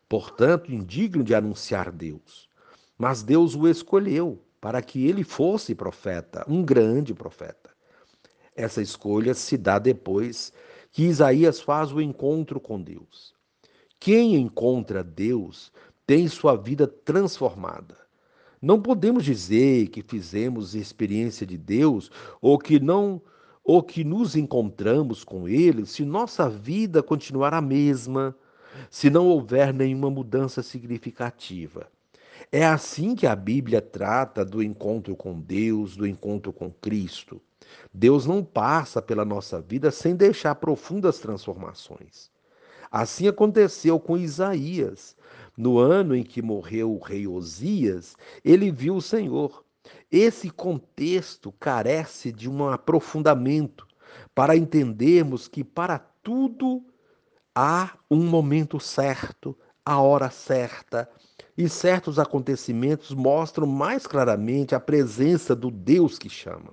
portanto 0.08 0.72
indigno 0.72 1.24
de 1.24 1.34
anunciar 1.34 1.92
Deus. 1.92 2.48
Mas 2.96 3.24
Deus 3.24 3.56
o 3.56 3.68
escolheu 3.68 4.40
para 4.62 4.80
que 4.80 5.08
ele 5.08 5.24
fosse 5.24 5.74
profeta, 5.74 6.46
um 6.48 6.64
grande 6.64 7.16
profeta. 7.16 7.72
Essa 8.56 8.80
escolha 8.80 9.34
se 9.34 9.58
dá 9.58 9.80
depois 9.80 10.54
que 10.92 11.06
Isaías 11.06 11.60
faz 11.60 11.92
o 11.92 12.00
encontro 12.00 12.60
com 12.60 12.80
Deus. 12.80 13.34
Quem 14.00 14.36
encontra 14.36 15.04
Deus 15.04 15.72
tem 16.06 16.28
sua 16.28 16.56
vida 16.56 16.86
transformada 16.86 18.09
Não 18.62 18.82
podemos 18.82 19.24
dizer 19.24 19.88
que 19.88 20.02
fizemos 20.02 20.76
experiência 20.76 21.46
de 21.46 21.58
Deus 21.58 22.12
ou 22.42 22.58
que 22.58 22.80
não 22.80 23.22
ou 23.64 23.84
que 23.84 24.04
nos 24.04 24.36
encontramos 24.36 25.24
com 25.24 25.48
ele 25.48 25.86
se 25.86 26.04
nossa 26.04 26.50
vida 26.50 27.04
continuar 27.04 27.54
a 27.54 27.62
mesma, 27.62 28.36
se 28.90 29.10
não 29.10 29.28
houver 29.28 29.74
nenhuma 29.74 30.10
mudança 30.10 30.64
significativa. 30.64 31.88
É 32.52 32.66
assim 32.66 33.16
que 33.16 33.28
a 33.28 33.36
Bíblia 33.36 33.80
trata 33.80 34.44
do 34.44 34.64
encontro 34.64 35.16
com 35.16 35.40
Deus, 35.40 35.96
do 35.96 36.08
encontro 36.08 36.52
com 36.52 36.72
Cristo. 36.72 37.40
Deus 37.94 38.26
não 38.26 38.44
passa 38.44 39.02
pela 39.02 39.24
nossa 39.24 39.62
vida 39.62 39.92
sem 39.92 40.16
deixar 40.16 40.56
profundas 40.56 41.20
transformações. 41.20 42.32
Assim 42.92 43.28
aconteceu 43.28 44.00
com 44.00 44.18
Isaías. 44.18 45.16
No 45.60 45.78
ano 45.78 46.16
em 46.16 46.24
que 46.24 46.42
morreu 46.42 46.96
o 46.96 47.04
rei 47.04 47.28
Osias, 47.28 48.16
ele 48.46 48.72
viu 48.72 48.96
o 48.96 49.02
Senhor. 49.02 49.66
Esse 50.10 50.50
contexto 50.50 51.52
carece 51.52 52.32
de 52.32 52.50
um 52.50 52.70
aprofundamento 52.70 53.86
para 54.34 54.56
entendermos 54.56 55.50
que 55.50 55.62
para 55.62 56.00
tudo 56.00 56.82
há 57.54 57.98
um 58.10 58.26
momento 58.26 58.80
certo, 58.80 59.54
a 59.84 60.00
hora 60.00 60.30
certa, 60.30 61.10
e 61.58 61.68
certos 61.68 62.20
acontecimentos 62.20 63.12
mostram 63.12 63.68
mais 63.68 64.08
claramente 64.08 64.74
a 64.74 64.80
presença 64.80 65.54
do 65.54 65.70
Deus 65.70 66.18
que 66.18 66.30
chama. 66.30 66.72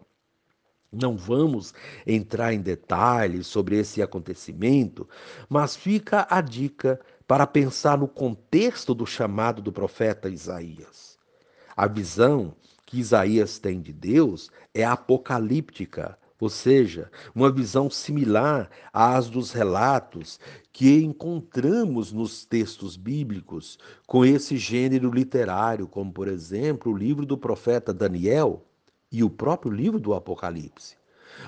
Não 0.92 1.16
vamos 1.16 1.74
entrar 2.06 2.54
em 2.54 2.60
detalhes 2.60 3.48
sobre 3.48 3.80
esse 3.80 4.00
acontecimento, 4.00 5.08
mas 5.48 5.74
fica 5.74 6.24
a 6.30 6.40
dica 6.40 7.00
para 7.26 7.46
pensar 7.46 7.98
no 7.98 8.06
contexto 8.06 8.94
do 8.94 9.04
chamado 9.04 9.60
do 9.60 9.72
profeta 9.72 10.28
Isaías. 10.28 11.18
A 11.76 11.86
visão 11.86 12.54
que 12.86 13.00
Isaías 13.00 13.58
tem 13.58 13.80
de 13.80 13.92
Deus 13.92 14.50
é 14.72 14.84
apocalíptica, 14.84 16.16
ou 16.38 16.48
seja, 16.48 17.10
uma 17.34 17.50
visão 17.50 17.90
similar 17.90 18.70
às 18.92 19.28
dos 19.28 19.50
relatos 19.50 20.38
que 20.72 21.02
encontramos 21.02 22.12
nos 22.12 22.44
textos 22.44 22.96
bíblicos 22.96 23.78
com 24.06 24.24
esse 24.24 24.56
gênero 24.56 25.10
literário, 25.10 25.88
como 25.88 26.12
por 26.12 26.28
exemplo 26.28 26.92
o 26.92 26.96
livro 26.96 27.26
do 27.26 27.36
profeta 27.36 27.92
Daniel 27.92 28.64
e 29.10 29.24
o 29.24 29.30
próprio 29.30 29.72
livro 29.72 29.98
do 29.98 30.14
Apocalipse. 30.14 30.95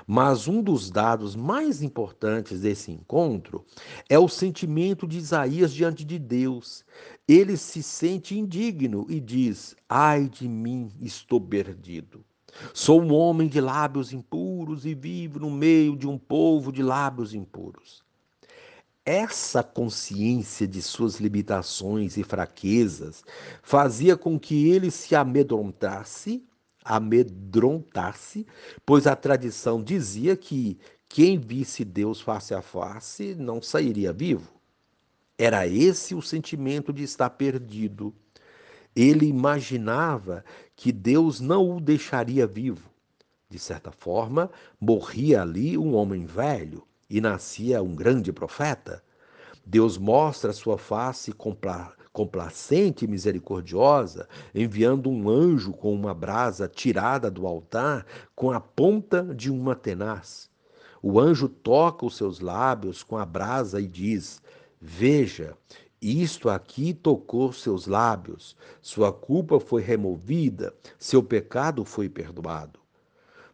Mas 0.07 0.49
um 0.49 0.63
dos 0.63 0.91
dados 0.91 1.35
mais 1.35 1.83
importantes 1.83 2.61
desse 2.61 2.91
encontro 2.91 3.65
é 4.09 4.19
o 4.19 4.29
sentimento 4.29 5.07
de 5.07 5.19
Isaías 5.19 5.73
diante 5.73 6.05
de 6.05 6.19
Deus. 6.19 6.85
Ele 7.27 7.57
se 7.57 7.83
sente 7.83 8.39
indigno 8.39 9.07
e 9.09 9.21
diz: 9.21 9.77
Ai 9.89 10.29
de 10.29 10.49
mim, 10.49 10.91
estou 11.01 11.41
perdido. 11.41 12.25
Sou 12.73 13.03
um 13.03 13.13
homem 13.13 13.49
de 13.49 13.61
lábios 13.61 14.13
impuros 14.13 14.85
e 14.87 14.95
vivo 14.95 15.39
no 15.39 15.51
meio 15.51 15.97
de 15.97 16.07
um 16.07 16.19
povo 16.19 16.73
de 16.73 16.83
lábios 16.83 17.35
impuros. 17.35 18.03
Essa 19.05 19.63
consciência 19.63 20.67
de 20.67 20.83
suas 20.83 21.19
limitações 21.19 22.17
e 22.19 22.23
fraquezas 22.23 23.25
fazia 23.63 24.17
com 24.17 24.39
que 24.39 24.69
ele 24.69 24.91
se 24.91 25.15
amedrontasse, 25.15 26.45
amedrontasse, 26.89 28.47
pois 28.85 29.07
a 29.07 29.15
tradição 29.15 29.83
dizia 29.83 30.37
que 30.37 30.79
quem 31.09 31.39
visse 31.39 31.85
Deus 31.85 32.21
face 32.21 32.55
a 32.55 32.63
face 32.63 33.35
não 33.35 33.63
sairia 33.63 34.13
vivo. 34.13 34.53
Era 35.37 35.67
esse 35.67 36.15
o 36.15 36.23
sentimento 36.23 36.93
de 36.93 37.03
estar 37.03 37.31
perdido 37.31 38.15
ele 38.99 39.27
imaginava 39.27 40.45
que 40.75 40.91
Deus 40.91 41.39
não 41.39 41.77
o 41.77 41.81
deixaria 41.81 42.49
vivo. 42.49 42.91
De 43.49 43.57
certa 43.57 43.93
forma, 43.93 44.51
morria 44.81 45.43
ali 45.43 45.79
um 45.79 45.95
homem 45.95 46.27
velho 46.27 46.85
e 47.09 47.21
nascia 47.21 47.81
um 47.81 47.95
grande 47.95 48.33
profeta. 48.33 49.01
Deus 49.65 49.97
mostra 49.97 50.53
sua 50.53 50.77
face 50.77 51.33
complacente 52.19 53.05
e 53.05 53.09
misericordiosa, 53.09 54.29
enviando 54.53 55.09
um 55.09 55.31
anjo 55.31 55.73
com 55.73 55.95
uma 55.95 56.13
brasa 56.13 56.67
tirada 56.67 57.31
do 57.31 57.47
altar 57.47 58.05
com 58.35 58.51
a 58.51 58.59
ponta 58.59 59.23
de 59.23 59.53
uma 59.53 59.77
tenaz. 59.77 60.51
O 61.01 61.21
anjo 61.21 61.49
toca 61.49 62.05
os 62.05 62.17
seus 62.17 62.41
lábios 62.41 63.05
com 63.05 63.17
a 63.17 63.25
brasa 63.25 63.81
e 63.81 63.87
diz: 63.87 64.43
Veja, 64.81 65.57
isto 66.03 66.51
aqui 66.51 66.93
tocou 66.93 67.53
seus 67.53 67.87
lábios, 67.87 68.57
sua 68.83 69.13
culpa 69.13 69.61
foi 69.61 69.81
removida, 69.81 70.75
seu 70.99 71.23
pecado 71.23 71.85
foi 71.85 72.09
perdoado. 72.09 72.81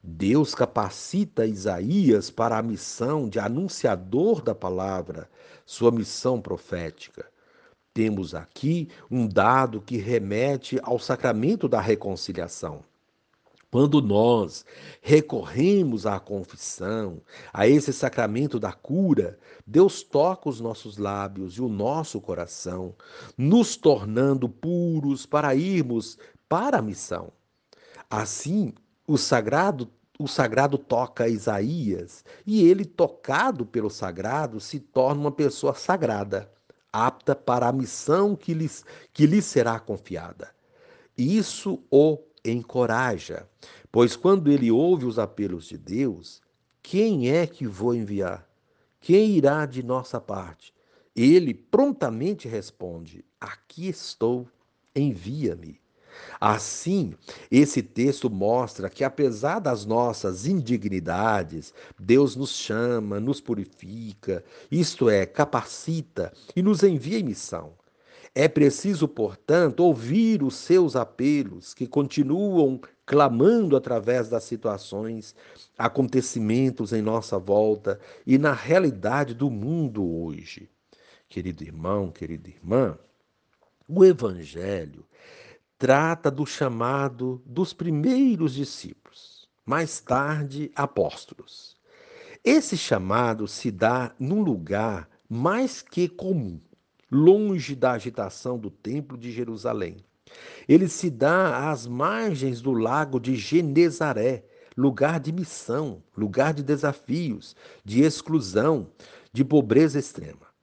Deus 0.02 0.54
capacita 0.54 1.44
Isaías 1.44 2.30
para 2.30 2.56
a 2.56 2.62
missão 2.62 3.28
de 3.28 3.38
anunciador 3.38 4.40
da 4.40 4.54
palavra, 4.54 5.28
sua 5.66 5.90
missão 5.90 6.40
profética. 6.40 7.33
Temos 7.94 8.34
aqui 8.34 8.88
um 9.08 9.28
dado 9.28 9.80
que 9.80 9.96
remete 9.96 10.80
ao 10.82 10.98
sacramento 10.98 11.68
da 11.68 11.80
reconciliação. 11.80 12.82
Quando 13.70 14.02
nós 14.02 14.64
recorremos 15.00 16.04
à 16.04 16.18
confissão, 16.18 17.20
a 17.52 17.68
esse 17.68 17.92
sacramento 17.92 18.58
da 18.58 18.72
cura, 18.72 19.38
Deus 19.64 20.02
toca 20.02 20.48
os 20.48 20.60
nossos 20.60 20.98
lábios 20.98 21.54
e 21.54 21.62
o 21.62 21.68
nosso 21.68 22.20
coração, 22.20 22.94
nos 23.38 23.76
tornando 23.76 24.48
puros 24.48 25.24
para 25.24 25.54
irmos 25.54 26.18
para 26.48 26.78
a 26.78 26.82
missão. 26.82 27.32
Assim, 28.10 28.72
o 29.06 29.16
sagrado 29.16 29.88
o 30.16 30.28
sagrado 30.28 30.78
toca 30.78 31.28
Isaías 31.28 32.24
e 32.46 32.62
ele, 32.68 32.84
tocado 32.84 33.66
pelo 33.66 33.90
sagrado, 33.90 34.60
se 34.60 34.78
torna 34.78 35.20
uma 35.20 35.32
pessoa 35.32 35.74
sagrada, 35.74 36.53
apta 36.94 37.34
para 37.34 37.66
a 37.66 37.72
missão 37.72 38.36
que 38.36 38.54
lhe, 38.54 38.70
que 39.12 39.26
lhe 39.26 39.42
será 39.42 39.80
confiada. 39.80 40.54
Isso 41.18 41.82
o 41.90 42.20
encoraja, 42.44 43.48
pois 43.90 44.14
quando 44.14 44.48
ele 44.48 44.70
ouve 44.70 45.04
os 45.04 45.18
apelos 45.18 45.66
de 45.66 45.76
Deus, 45.76 46.40
quem 46.80 47.30
é 47.30 47.48
que 47.48 47.66
vou 47.66 47.96
enviar? 47.96 48.48
Quem 49.00 49.32
irá 49.32 49.66
de 49.66 49.82
nossa 49.82 50.20
parte? 50.20 50.72
Ele 51.16 51.52
prontamente 51.52 52.46
responde: 52.46 53.24
Aqui 53.40 53.88
estou, 53.88 54.48
envia-me. 54.94 55.80
Assim, 56.40 57.14
esse 57.50 57.82
texto 57.82 58.28
mostra 58.28 58.90
que, 58.90 59.04
apesar 59.04 59.58
das 59.58 59.84
nossas 59.84 60.46
indignidades, 60.46 61.72
Deus 61.98 62.36
nos 62.36 62.50
chama, 62.50 63.20
nos 63.20 63.40
purifica, 63.40 64.44
isto 64.70 65.08
é, 65.08 65.24
capacita 65.26 66.32
e 66.54 66.62
nos 66.62 66.82
envia 66.82 67.18
em 67.18 67.24
missão. 67.24 67.72
É 68.34 68.48
preciso, 68.48 69.06
portanto, 69.06 69.80
ouvir 69.80 70.42
os 70.42 70.56
seus 70.56 70.96
apelos, 70.96 71.72
que 71.72 71.86
continuam 71.86 72.80
clamando 73.06 73.76
através 73.76 74.28
das 74.28 74.42
situações, 74.42 75.36
acontecimentos 75.78 76.92
em 76.92 77.00
nossa 77.00 77.38
volta 77.38 78.00
e 78.26 78.36
na 78.36 78.52
realidade 78.52 79.34
do 79.34 79.48
mundo 79.48 80.04
hoje. 80.04 80.68
Querido 81.28 81.62
irmão, 81.62 82.10
querida 82.10 82.48
irmã, 82.48 82.98
o 83.88 84.04
Evangelho 84.04 85.04
trata 85.84 86.30
do 86.30 86.46
chamado 86.46 87.42
dos 87.44 87.74
primeiros 87.74 88.54
discípulos, 88.54 89.46
mais 89.66 90.00
tarde 90.00 90.72
apóstolos. 90.74 91.76
Esse 92.42 92.74
chamado 92.74 93.46
se 93.46 93.70
dá 93.70 94.14
num 94.18 94.40
lugar 94.40 95.06
mais 95.28 95.82
que 95.82 96.08
comum, 96.08 96.58
longe 97.10 97.74
da 97.74 97.92
agitação 97.92 98.58
do 98.58 98.70
Templo 98.70 99.18
de 99.18 99.30
Jerusalém. 99.30 99.98
Ele 100.66 100.88
se 100.88 101.10
dá 101.10 101.70
às 101.70 101.86
margens 101.86 102.62
do 102.62 102.72
lago 102.72 103.20
de 103.20 103.36
Genezaré, 103.36 104.42
lugar 104.74 105.20
de 105.20 105.32
missão, 105.32 106.02
lugar 106.16 106.54
de 106.54 106.62
desafios, 106.62 107.54
de 107.84 108.00
exclusão, 108.00 108.90
de 109.34 109.44
pobreza 109.44 109.98
extrema. 109.98 110.53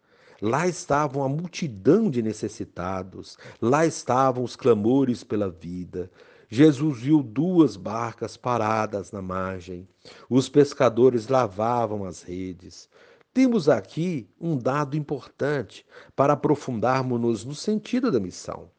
Lá 0.41 0.67
estavam 0.67 1.23
a 1.23 1.29
multidão 1.29 2.09
de 2.09 2.23
necessitados, 2.23 3.37
lá 3.61 3.85
estavam 3.85 4.43
os 4.43 4.55
clamores 4.55 5.23
pela 5.23 5.51
vida. 5.51 6.09
Jesus 6.49 6.99
viu 6.99 7.21
duas 7.21 7.77
barcas 7.77 8.35
paradas 8.35 9.11
na 9.11 9.21
margem. 9.21 9.87
Os 10.27 10.49
pescadores 10.49 11.27
lavavam 11.27 12.05
as 12.05 12.23
redes. 12.23 12.89
Temos 13.31 13.69
aqui 13.69 14.27
um 14.39 14.57
dado 14.57 14.97
importante 14.97 15.85
para 16.15 16.33
aprofundarmos-nos 16.33 17.45
no 17.45 17.53
sentido 17.53 18.11
da 18.11 18.19
missão. 18.19 18.71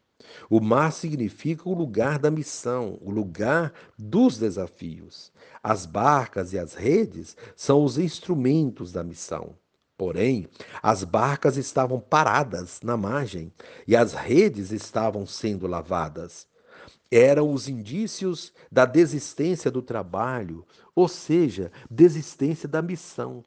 O 0.50 0.60
mar 0.60 0.92
significa 0.92 1.68
o 1.68 1.74
lugar 1.74 2.18
da 2.18 2.30
missão, 2.30 2.98
o 3.00 3.10
lugar 3.10 3.72
dos 3.96 4.36
desafios. 4.36 5.32
As 5.62 5.86
barcas 5.86 6.52
e 6.52 6.58
as 6.58 6.74
redes 6.74 7.36
são 7.54 7.84
os 7.84 7.98
instrumentos 7.98 8.90
da 8.90 9.04
missão. 9.04 9.54
Porém, 10.02 10.48
as 10.82 11.04
barcas 11.04 11.56
estavam 11.56 12.00
paradas 12.00 12.80
na 12.82 12.96
margem 12.96 13.52
e 13.86 13.94
as 13.94 14.14
redes 14.14 14.72
estavam 14.72 15.24
sendo 15.24 15.68
lavadas. 15.68 16.48
eram 17.08 17.52
os 17.52 17.68
indícios 17.68 18.52
da 18.68 18.84
desistência 18.84 19.70
do 19.70 19.80
trabalho, 19.80 20.66
ou 20.92 21.06
seja, 21.06 21.70
desistência 21.88 22.68
da 22.68 22.82
missão. 22.82 23.44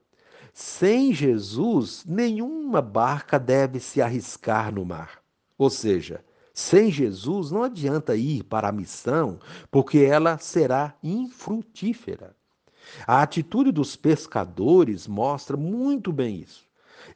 Sem 0.54 1.14
Jesus, 1.14 2.06
nenhuma 2.06 2.82
barca 2.82 3.38
deve 3.38 3.82
se 3.82 4.02
arriscar 4.02 4.74
no 4.74 4.86
mar. 4.86 5.22
Ou 5.58 5.70
seja, 5.70 6.24
sem 6.54 6.90
Jesus 6.90 7.52
não 7.52 7.64
adianta 7.64 8.16
ir 8.16 8.44
para 8.44 8.70
a 8.70 8.72
missão, 8.72 9.40
porque 9.70 9.98
ela 9.98 10.38
será 10.38 10.96
infrutífera. 11.04 12.35
A 13.08 13.22
atitude 13.22 13.72
dos 13.72 13.96
pescadores 13.96 15.08
mostra 15.08 15.58
muito 15.58 16.12
bem 16.12 16.42
isso. 16.42 16.66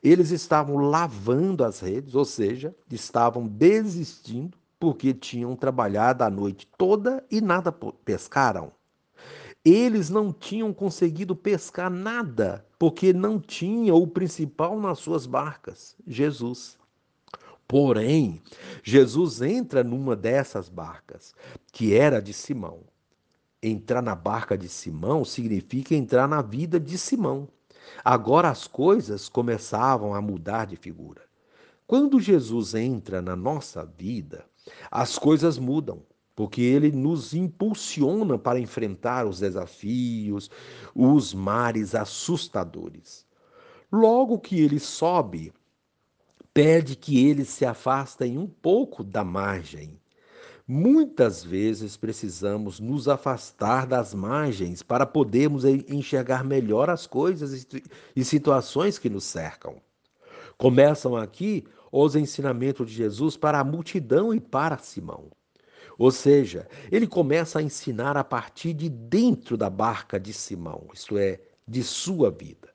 Eles 0.03 0.31
estavam 0.31 0.77
lavando 0.77 1.63
as 1.63 1.79
redes, 1.79 2.15
ou 2.15 2.25
seja, 2.25 2.75
estavam 2.91 3.47
desistindo 3.47 4.57
porque 4.79 5.13
tinham 5.13 5.55
trabalhado 5.55 6.23
a 6.23 6.29
noite 6.29 6.67
toda 6.77 7.23
e 7.29 7.41
nada 7.41 7.71
pescaram. 7.71 8.71
Eles 9.63 10.09
não 10.09 10.31
tinham 10.31 10.73
conseguido 10.73 11.35
pescar 11.35 11.89
nada, 11.89 12.65
porque 12.77 13.11
não 13.11 13.39
tinha 13.39 13.93
o 13.93 14.07
principal 14.07 14.79
nas 14.79 14.99
suas 14.99 15.25
barcas, 15.25 15.95
Jesus. 16.07 16.77
Porém, 17.67 18.41
Jesus 18.81 19.41
entra 19.41 19.83
numa 19.83 20.15
dessas 20.15 20.69
barcas, 20.69 21.35
que 21.71 21.93
era 21.93 22.21
de 22.21 22.33
Simão. 22.33 22.79
Entrar 23.61 24.01
na 24.01 24.15
barca 24.15 24.57
de 24.57 24.69
Simão 24.69 25.25
significa 25.25 25.93
entrar 25.93 26.27
na 26.27 26.41
vida 26.41 26.79
de 26.79 26.97
Simão. 26.97 27.47
Agora 28.05 28.49
as 28.49 28.67
coisas 28.67 29.27
começavam 29.27 30.13
a 30.13 30.21
mudar 30.21 30.65
de 30.65 30.77
figura. 30.77 31.21
Quando 31.85 32.21
Jesus 32.21 32.73
entra 32.73 33.21
na 33.21 33.35
nossa 33.35 33.83
vida, 33.83 34.45
as 34.89 35.17
coisas 35.17 35.57
mudam, 35.57 36.03
porque 36.35 36.61
ele 36.61 36.91
nos 36.91 37.33
impulsiona 37.33 38.37
para 38.37 38.59
enfrentar 38.59 39.25
os 39.25 39.39
desafios, 39.39 40.49
os 40.95 41.33
mares 41.33 41.95
assustadores. 41.95 43.25
Logo 43.91 44.39
que 44.39 44.61
ele 44.61 44.79
sobe, 44.79 45.51
pede 46.53 46.95
que 46.95 47.27
eles 47.27 47.49
se 47.49 47.65
afastem 47.65 48.37
um 48.37 48.47
pouco 48.47 49.03
da 49.03 49.23
margem. 49.23 49.99
Muitas 50.71 51.43
vezes 51.43 51.97
precisamos 51.97 52.79
nos 52.79 53.07
afastar 53.07 53.87
das 53.87 54.13
margens 54.13 54.83
para 54.83 55.03
podermos 55.03 55.65
enxergar 55.65 56.43
melhor 56.43 56.91
as 56.91 57.07
coisas 57.07 57.65
e 58.15 58.23
situações 58.23 58.99
que 58.99 59.09
nos 59.09 59.23
cercam. 59.23 59.81
Começam 60.59 61.17
aqui 61.17 61.65
os 61.91 62.15
ensinamentos 62.15 62.87
de 62.87 62.93
Jesus 62.93 63.35
para 63.35 63.59
a 63.59 63.63
multidão 63.63 64.31
e 64.31 64.39
para 64.39 64.77
Simão. 64.77 65.31
Ou 65.97 66.11
seja, 66.11 66.67
ele 66.91 67.07
começa 67.07 67.57
a 67.57 67.63
ensinar 67.63 68.15
a 68.15 68.23
partir 68.23 68.73
de 68.73 68.89
dentro 68.89 69.57
da 69.57 69.71
barca 69.71 70.19
de 70.19 70.31
Simão, 70.31 70.85
isto 70.93 71.17
é, 71.17 71.39
de 71.67 71.81
sua 71.81 72.29
vida. 72.29 72.69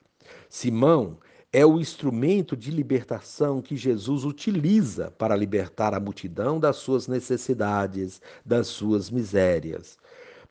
Simão 0.48 1.16
é 1.54 1.64
o 1.64 1.78
instrumento 1.78 2.56
de 2.56 2.72
libertação 2.72 3.62
que 3.62 3.76
Jesus 3.76 4.24
utiliza 4.24 5.12
para 5.12 5.36
libertar 5.36 5.94
a 5.94 6.00
multidão 6.00 6.58
das 6.58 6.78
suas 6.78 7.06
necessidades, 7.06 8.20
das 8.44 8.66
suas 8.66 9.08
misérias. 9.08 9.96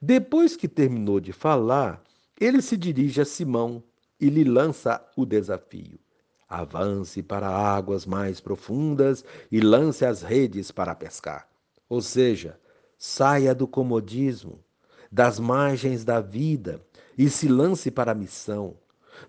Depois 0.02 0.56
que 0.56 0.66
terminou 0.66 1.20
de 1.20 1.34
falar, 1.34 2.02
ele 2.40 2.62
se 2.62 2.78
dirige 2.78 3.20
a 3.20 3.26
Simão 3.26 3.84
e 4.18 4.30
lhe 4.30 4.46
lança 4.46 5.06
o 5.18 5.26
desafio. 5.26 6.00
Avance 6.48 7.22
para 7.22 7.50
águas 7.50 8.06
mais 8.06 8.40
profundas 8.40 9.26
e 9.52 9.60
lance 9.60 10.06
as 10.06 10.22
redes 10.22 10.72
para 10.72 10.96
pescar. 10.96 11.50
Ou 11.90 12.02
seja, 12.02 12.58
saia 12.98 13.54
do 13.54 13.68
comodismo, 13.68 14.58
das 15.12 15.38
margens 15.38 16.06
da 16.06 16.22
vida 16.22 16.80
e 17.18 17.30
se 17.30 17.50
lance 17.50 17.92
para 17.92 18.14
a 18.14 18.16
missão. 18.16 18.78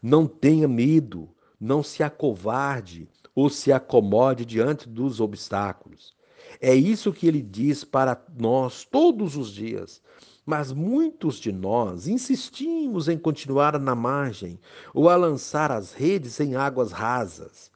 Não 0.01 0.29
tenha 0.29 0.69
medo, 0.69 1.34
não 1.61 1.83
se 1.83 2.03
acovarde 2.03 3.09
ou 3.35 3.51
se 3.51 3.73
acomode 3.73 4.45
diante 4.45 4.89
dos 4.89 5.21
obstáculos. 5.21 6.15
É 6.61 6.75
isso 6.75 7.13
que 7.13 7.27
ele 7.27 7.43
diz 7.43 7.85
para 7.85 8.21
nós 8.39 8.85
todos 8.85 9.37
os 9.37 9.53
dias. 9.53 10.01
Mas 10.47 10.73
muitos 10.73 11.37
de 11.37 11.51
nós 11.51 12.07
insistimos 12.07 13.09
em 13.09 13.17
continuar 13.17 13.79
na 13.79 13.95
margem 13.95 14.61
ou 14.93 15.09
a 15.09 15.17
lançar 15.17 15.73
as 15.73 15.93
redes 15.93 16.39
em 16.39 16.55
águas 16.55 16.93
rasas. 16.93 17.71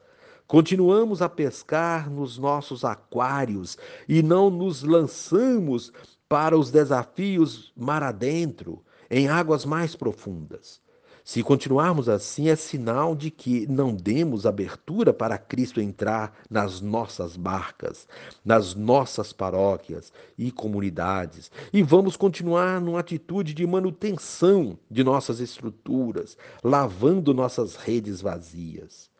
Continuamos 0.47 1.23
a 1.23 1.29
pescar 1.29 2.11
nos 2.11 2.39
nossos 2.39 2.85
aquários 2.85 3.77
e 4.09 4.23
não 4.23 4.51
nos 4.51 4.83
lançamos 4.83 5.93
para 6.29 6.59
os 6.59 6.71
desafios 6.71 7.73
mar 7.75 8.03
adentro, 8.03 8.85
em 9.11 9.29
águas 9.29 9.65
mais 9.65 9.97
profundas. 9.97 10.81
Se 11.29 11.43
continuarmos 11.43 12.09
assim, 12.09 12.49
é 12.49 12.57
sinal 12.57 13.15
de 13.15 13.31
que 13.31 13.67
não 13.67 13.95
demos 13.95 14.47
abertura 14.47 15.13
para 15.13 15.37
Cristo 15.37 15.79
entrar 15.79 16.35
nas 16.49 16.81
nossas 16.81 17.37
barcas, 17.37 18.09
nas 18.43 18.75
nossas 18.75 19.31
paróquias 19.31 20.11
e 20.39 20.51
comunidades, 20.51 21.51
e 21.71 21.83
vamos 21.83 22.17
continuar 22.17 22.81
numa 22.81 23.01
atitude 23.01 23.53
de 23.53 23.67
manutenção 23.67 24.79
de 24.91 25.05
nossas 25.05 25.39
estruturas, 25.39 26.35
lavando 26.65 27.35
nossas 27.35 27.77
redes 27.77 28.23
vazias. 28.23 29.11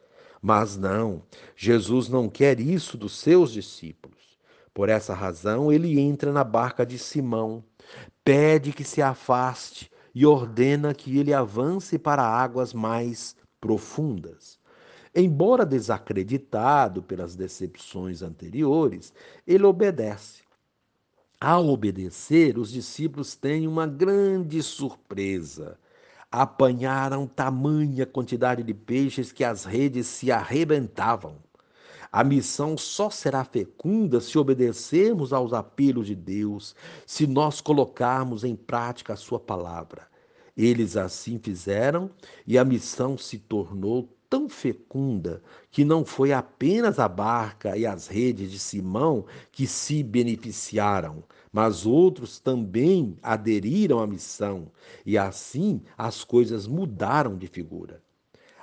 Mas 0.41 0.79
não, 0.79 1.21
Jesus 1.55 2.09
não 2.09 2.27
quer 2.27 2.59
isso 2.59 2.97
dos 2.97 3.19
seus 3.19 3.53
discípulos. 3.53 4.39
Por 4.73 4.89
essa 4.89 5.13
razão, 5.13 5.71
ele 5.71 6.01
entra 6.01 6.33
na 6.33 6.43
barca 6.43 6.87
de 6.87 6.99
Simão, 6.99 7.63
pede 8.25 8.73
que 8.73 8.83
se 8.83 9.03
afaste 9.03 9.91
e 10.19 10.27
ordena 10.27 10.93
que 10.93 11.17
ele 11.17 11.33
avance 11.33 11.97
para 11.97 12.25
águas 12.25 12.75
mais 12.75 13.37
profundas. 13.61 14.59
Embora 15.15 15.65
desacreditado 15.65 17.05
pelas 17.05 17.37
decepções 17.37 18.21
anteriores, 18.21 19.15
ele 19.47 19.63
obedece. 19.63 20.43
Ao 21.41 21.69
obedecer, 21.69 22.59
os 22.59 22.73
discípulos 22.73 23.37
têm 23.37 23.69
uma 23.69 23.87
grande 23.87 24.61
surpresa. 24.61 25.79
Apanharam 26.33 27.25
tamanha 27.25 28.05
quantidade 28.05 28.65
de 28.65 28.75
peixes 28.75 29.31
que 29.31 29.45
as 29.45 29.65
redes 29.65 30.09
se 30.09 30.33
arrebentavam. 30.33 31.37
A 32.11 32.25
missão 32.25 32.77
só 32.77 33.09
será 33.09 33.45
fecunda 33.45 34.21
se 34.21 34.37
obedecermos 34.37 35.33
aos 35.33 35.53
apelos 35.53 36.09
de 36.09 36.17
Deus, 36.17 36.75
se 37.07 37.25
nós 37.25 37.61
colocarmos 37.61 38.43
em 38.43 38.57
prática 38.57 39.13
a 39.13 39.17
Sua 39.17 39.39
palavra. 39.39 40.08
Eles 40.59 40.97
assim 40.97 41.39
fizeram 41.39 42.11
e 42.45 42.59
a 42.59 42.65
missão 42.65 43.17
se 43.17 43.39
tornou 43.39 44.13
tão 44.29 44.49
fecunda 44.49 45.41
que 45.71 45.85
não 45.85 46.05
foi 46.05 46.33
apenas 46.33 46.99
a 46.99 47.09
barca 47.09 47.77
e 47.77 47.87
as 47.87 48.09
redes 48.09 48.51
de 48.51 48.59
Simão 48.59 49.25
que 49.53 49.69
se 49.69 50.03
beneficiaram, 50.03 51.23
mas 51.53 51.87
outros 51.87 52.41
também 52.41 53.17
aderiram 53.23 54.01
à 54.01 54.07
missão, 54.07 54.71
e 55.07 55.17
assim 55.17 55.81
as 55.97 56.25
coisas 56.25 56.67
mudaram 56.67 57.39
de 57.39 57.47
figura. 57.47 58.03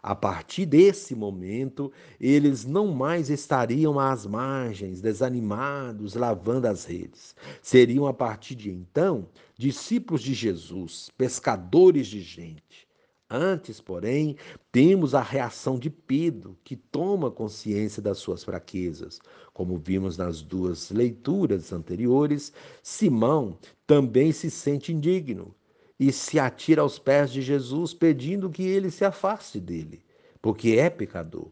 A 0.07 0.13
partir 0.13 0.67
desse 0.67 1.15
momento, 1.15 1.91
eles 2.19 2.63
não 2.63 2.93
mais 2.93 3.31
estariam 3.31 3.99
às 3.99 4.23
margens, 4.23 5.01
desanimados, 5.01 6.13
lavando 6.13 6.67
as 6.67 6.85
redes. 6.85 7.35
Seriam, 7.59 8.05
a 8.05 8.13
partir 8.13 8.53
de 8.53 8.69
então, 8.69 9.27
discípulos 9.57 10.21
de 10.21 10.35
Jesus, 10.35 11.09
pescadores 11.17 12.05
de 12.05 12.21
gente. 12.21 12.87
Antes, 13.27 13.81
porém, 13.81 14.37
temos 14.71 15.15
a 15.15 15.23
reação 15.23 15.79
de 15.79 15.89
Pedro, 15.89 16.55
que 16.63 16.75
toma 16.75 17.31
consciência 17.31 17.99
das 17.99 18.19
suas 18.19 18.43
fraquezas. 18.43 19.19
Como 19.53 19.79
vimos 19.79 20.17
nas 20.17 20.43
duas 20.43 20.91
leituras 20.91 21.73
anteriores, 21.73 22.53
Simão 22.83 23.57
também 23.87 24.31
se 24.31 24.51
sente 24.51 24.93
indigno 24.93 25.55
e 25.99 26.11
se 26.11 26.39
atira 26.39 26.81
aos 26.81 26.99
pés 26.99 27.31
de 27.31 27.41
Jesus, 27.41 27.93
pedindo 27.93 28.49
que 28.49 28.63
ele 28.63 28.91
se 28.91 29.05
afaste 29.05 29.59
dele, 29.59 30.03
porque 30.41 30.71
é 30.71 30.89
pecador. 30.89 31.49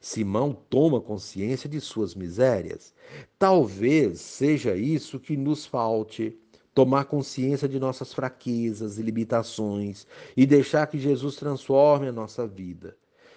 Simão 0.00 0.52
toma 0.52 1.00
consciência 1.00 1.68
de 1.68 1.80
suas 1.80 2.14
misérias. 2.14 2.92
Talvez 3.38 4.20
seja 4.20 4.74
isso 4.74 5.20
que 5.20 5.36
nos 5.36 5.64
falte 5.64 6.36
tomar 6.74 7.04
consciência 7.04 7.68
de 7.68 7.78
nossas 7.78 8.12
fraquezas 8.12 8.98
e 8.98 9.02
limitações 9.02 10.06
e 10.36 10.44
deixar 10.46 10.86
que 10.86 10.98
Jesus 10.98 11.36
transforme 11.36 12.08
a 12.08 12.12
nossa 12.12 12.46
vida. 12.46 12.96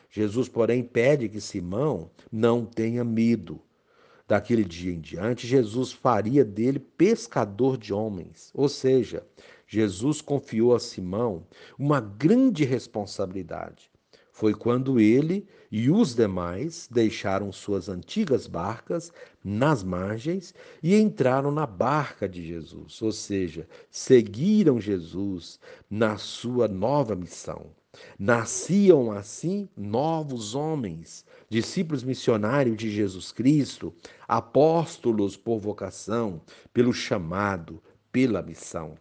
Jesus, 0.09 0.47
porém, 0.47 0.81
pede 0.81 1.27
que 1.27 1.41
Simão 1.41 2.09
não 2.31 2.65
tenha 2.65 3.03
medo. 3.03 3.61
Daquele 4.27 4.63
dia 4.63 4.91
em 4.91 4.99
diante, 4.99 5.45
Jesus 5.45 5.91
faria 5.91 6.43
dele 6.43 6.79
pescador 6.79 7.77
de 7.77 7.93
homens, 7.93 8.49
ou 8.55 8.67
seja, 8.67 9.23
Jesus 9.67 10.19
confiou 10.19 10.73
a 10.75 10.79
Simão 10.79 11.45
uma 11.77 11.99
grande 11.99 12.63
responsabilidade. 12.63 13.91
foi 14.31 14.53
quando 14.53 14.99
ele 14.99 15.47
e 15.71 15.89
os 15.89 16.13
demais 16.13 16.89
deixaram 16.91 17.53
suas 17.53 17.87
antigas 17.87 18.47
barcas 18.47 19.13
nas 19.41 19.81
margens 19.81 20.53
e 20.83 20.93
entraram 20.95 21.51
na 21.51 21.65
barca 21.65 22.27
de 22.27 22.45
Jesus, 22.45 23.01
ou 23.01 23.13
seja, 23.13 23.65
seguiram 23.89 24.79
Jesus 24.81 25.57
na 25.89 26.17
sua 26.17 26.67
nova 26.67 27.15
missão. 27.15 27.67
Nasciam 28.17 29.11
assim 29.11 29.69
novos 29.75 30.55
homens, 30.55 31.25
discípulos 31.49 32.03
missionários 32.03 32.77
de 32.77 32.89
Jesus 32.89 33.31
Cristo, 33.31 33.93
apóstolos 34.27 35.35
por 35.37 35.59
vocação, 35.59 36.41
pelo 36.73 36.93
chamado, 36.93 37.81
pela 38.11 38.41
missão. 38.41 38.95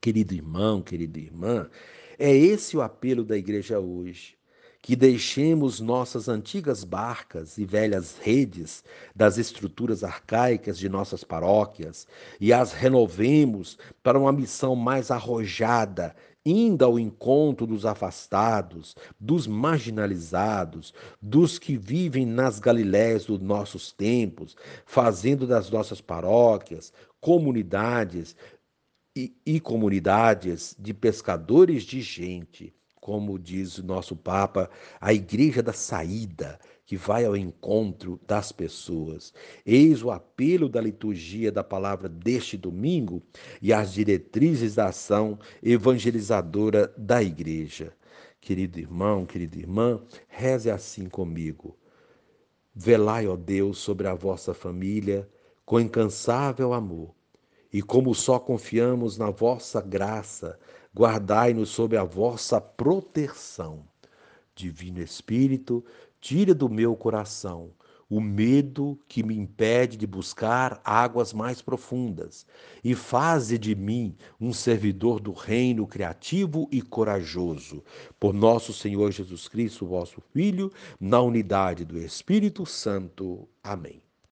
Querido 0.00 0.34
irmão, 0.34 0.82
querida 0.82 1.18
irmã, 1.18 1.70
é 2.18 2.34
esse 2.34 2.76
o 2.76 2.82
apelo 2.82 3.24
da 3.24 3.36
igreja 3.36 3.78
hoje 3.78 4.36
que 4.82 4.96
deixemos 4.96 5.78
nossas 5.78 6.28
antigas 6.28 6.82
barcas 6.82 7.56
e 7.56 7.64
velhas 7.64 8.18
redes 8.20 8.82
das 9.14 9.38
estruturas 9.38 10.02
arcaicas 10.02 10.76
de 10.76 10.88
nossas 10.88 11.22
paróquias 11.22 12.08
e 12.40 12.52
as 12.52 12.72
renovemos 12.72 13.78
para 14.02 14.18
uma 14.18 14.32
missão 14.32 14.74
mais 14.74 15.12
arrojada, 15.12 16.16
indo 16.44 16.84
ao 16.84 16.98
encontro 16.98 17.66
dos 17.66 17.86
afastados, 17.86 18.96
dos 19.18 19.46
marginalizados, 19.46 20.92
dos 21.20 21.58
que 21.58 21.76
vivem 21.76 22.26
nas 22.26 22.58
Galiléias 22.58 23.26
dos 23.26 23.40
nossos 23.40 23.92
tempos, 23.92 24.56
fazendo 24.84 25.46
das 25.46 25.70
nossas 25.70 26.00
paróquias, 26.00 26.92
comunidades 27.20 28.34
e, 29.16 29.32
e 29.46 29.60
comunidades 29.60 30.74
de 30.78 30.92
pescadores 30.92 31.84
de 31.84 32.00
gente 32.00 32.74
como 33.02 33.36
diz 33.36 33.78
o 33.78 33.84
nosso 33.84 34.14
Papa, 34.14 34.70
a 35.00 35.12
igreja 35.12 35.60
da 35.60 35.72
saída, 35.72 36.56
que 36.86 36.96
vai 36.96 37.24
ao 37.24 37.36
encontro 37.36 38.20
das 38.28 38.52
pessoas. 38.52 39.34
Eis 39.66 40.04
o 40.04 40.10
apelo 40.12 40.68
da 40.68 40.80
liturgia 40.80 41.50
da 41.50 41.64
palavra 41.64 42.08
deste 42.08 42.56
domingo 42.56 43.20
e 43.60 43.72
as 43.72 43.92
diretrizes 43.92 44.76
da 44.76 44.86
ação 44.86 45.36
evangelizadora 45.60 46.94
da 46.96 47.20
igreja. 47.20 47.92
Querido 48.40 48.78
irmão, 48.78 49.26
querida 49.26 49.58
irmã, 49.58 50.00
reze 50.28 50.70
assim 50.70 51.08
comigo. 51.08 51.76
Velai, 52.72 53.26
ó 53.26 53.34
Deus, 53.34 53.78
sobre 53.78 54.06
a 54.06 54.14
vossa 54.14 54.54
família 54.54 55.28
com 55.64 55.80
incansável 55.80 56.72
amor, 56.72 57.12
e 57.72 57.82
como 57.82 58.14
só 58.14 58.38
confiamos 58.38 59.18
na 59.18 59.30
vossa 59.30 59.80
graça, 59.80 60.58
guardai-nos 60.94 61.70
sob 61.70 61.96
a 61.96 62.04
vossa 62.04 62.60
proteção. 62.60 63.84
Divino 64.54 65.00
Espírito, 65.00 65.84
tira 66.20 66.54
do 66.54 66.68
meu 66.68 66.94
coração 66.94 67.70
o 68.12 68.20
medo 68.20 69.00
que 69.08 69.22
me 69.22 69.34
impede 69.34 69.96
de 69.96 70.06
buscar 70.06 70.82
águas 70.84 71.32
mais 71.32 71.62
profundas 71.62 72.44
e 72.84 72.94
faze 72.94 73.56
de 73.56 73.74
mim 73.74 74.14
um 74.38 74.52
servidor 74.52 75.18
do 75.18 75.32
reino 75.32 75.86
criativo 75.86 76.68
e 76.70 76.82
corajoso. 76.82 77.82
Por 78.20 78.34
nosso 78.34 78.70
Senhor 78.74 79.10
Jesus 79.12 79.48
Cristo, 79.48 79.86
vosso 79.86 80.20
Filho, 80.30 80.70
na 81.00 81.22
unidade 81.22 81.86
do 81.86 81.98
Espírito 81.98 82.66
Santo. 82.66 83.48
Amém. 83.64 84.11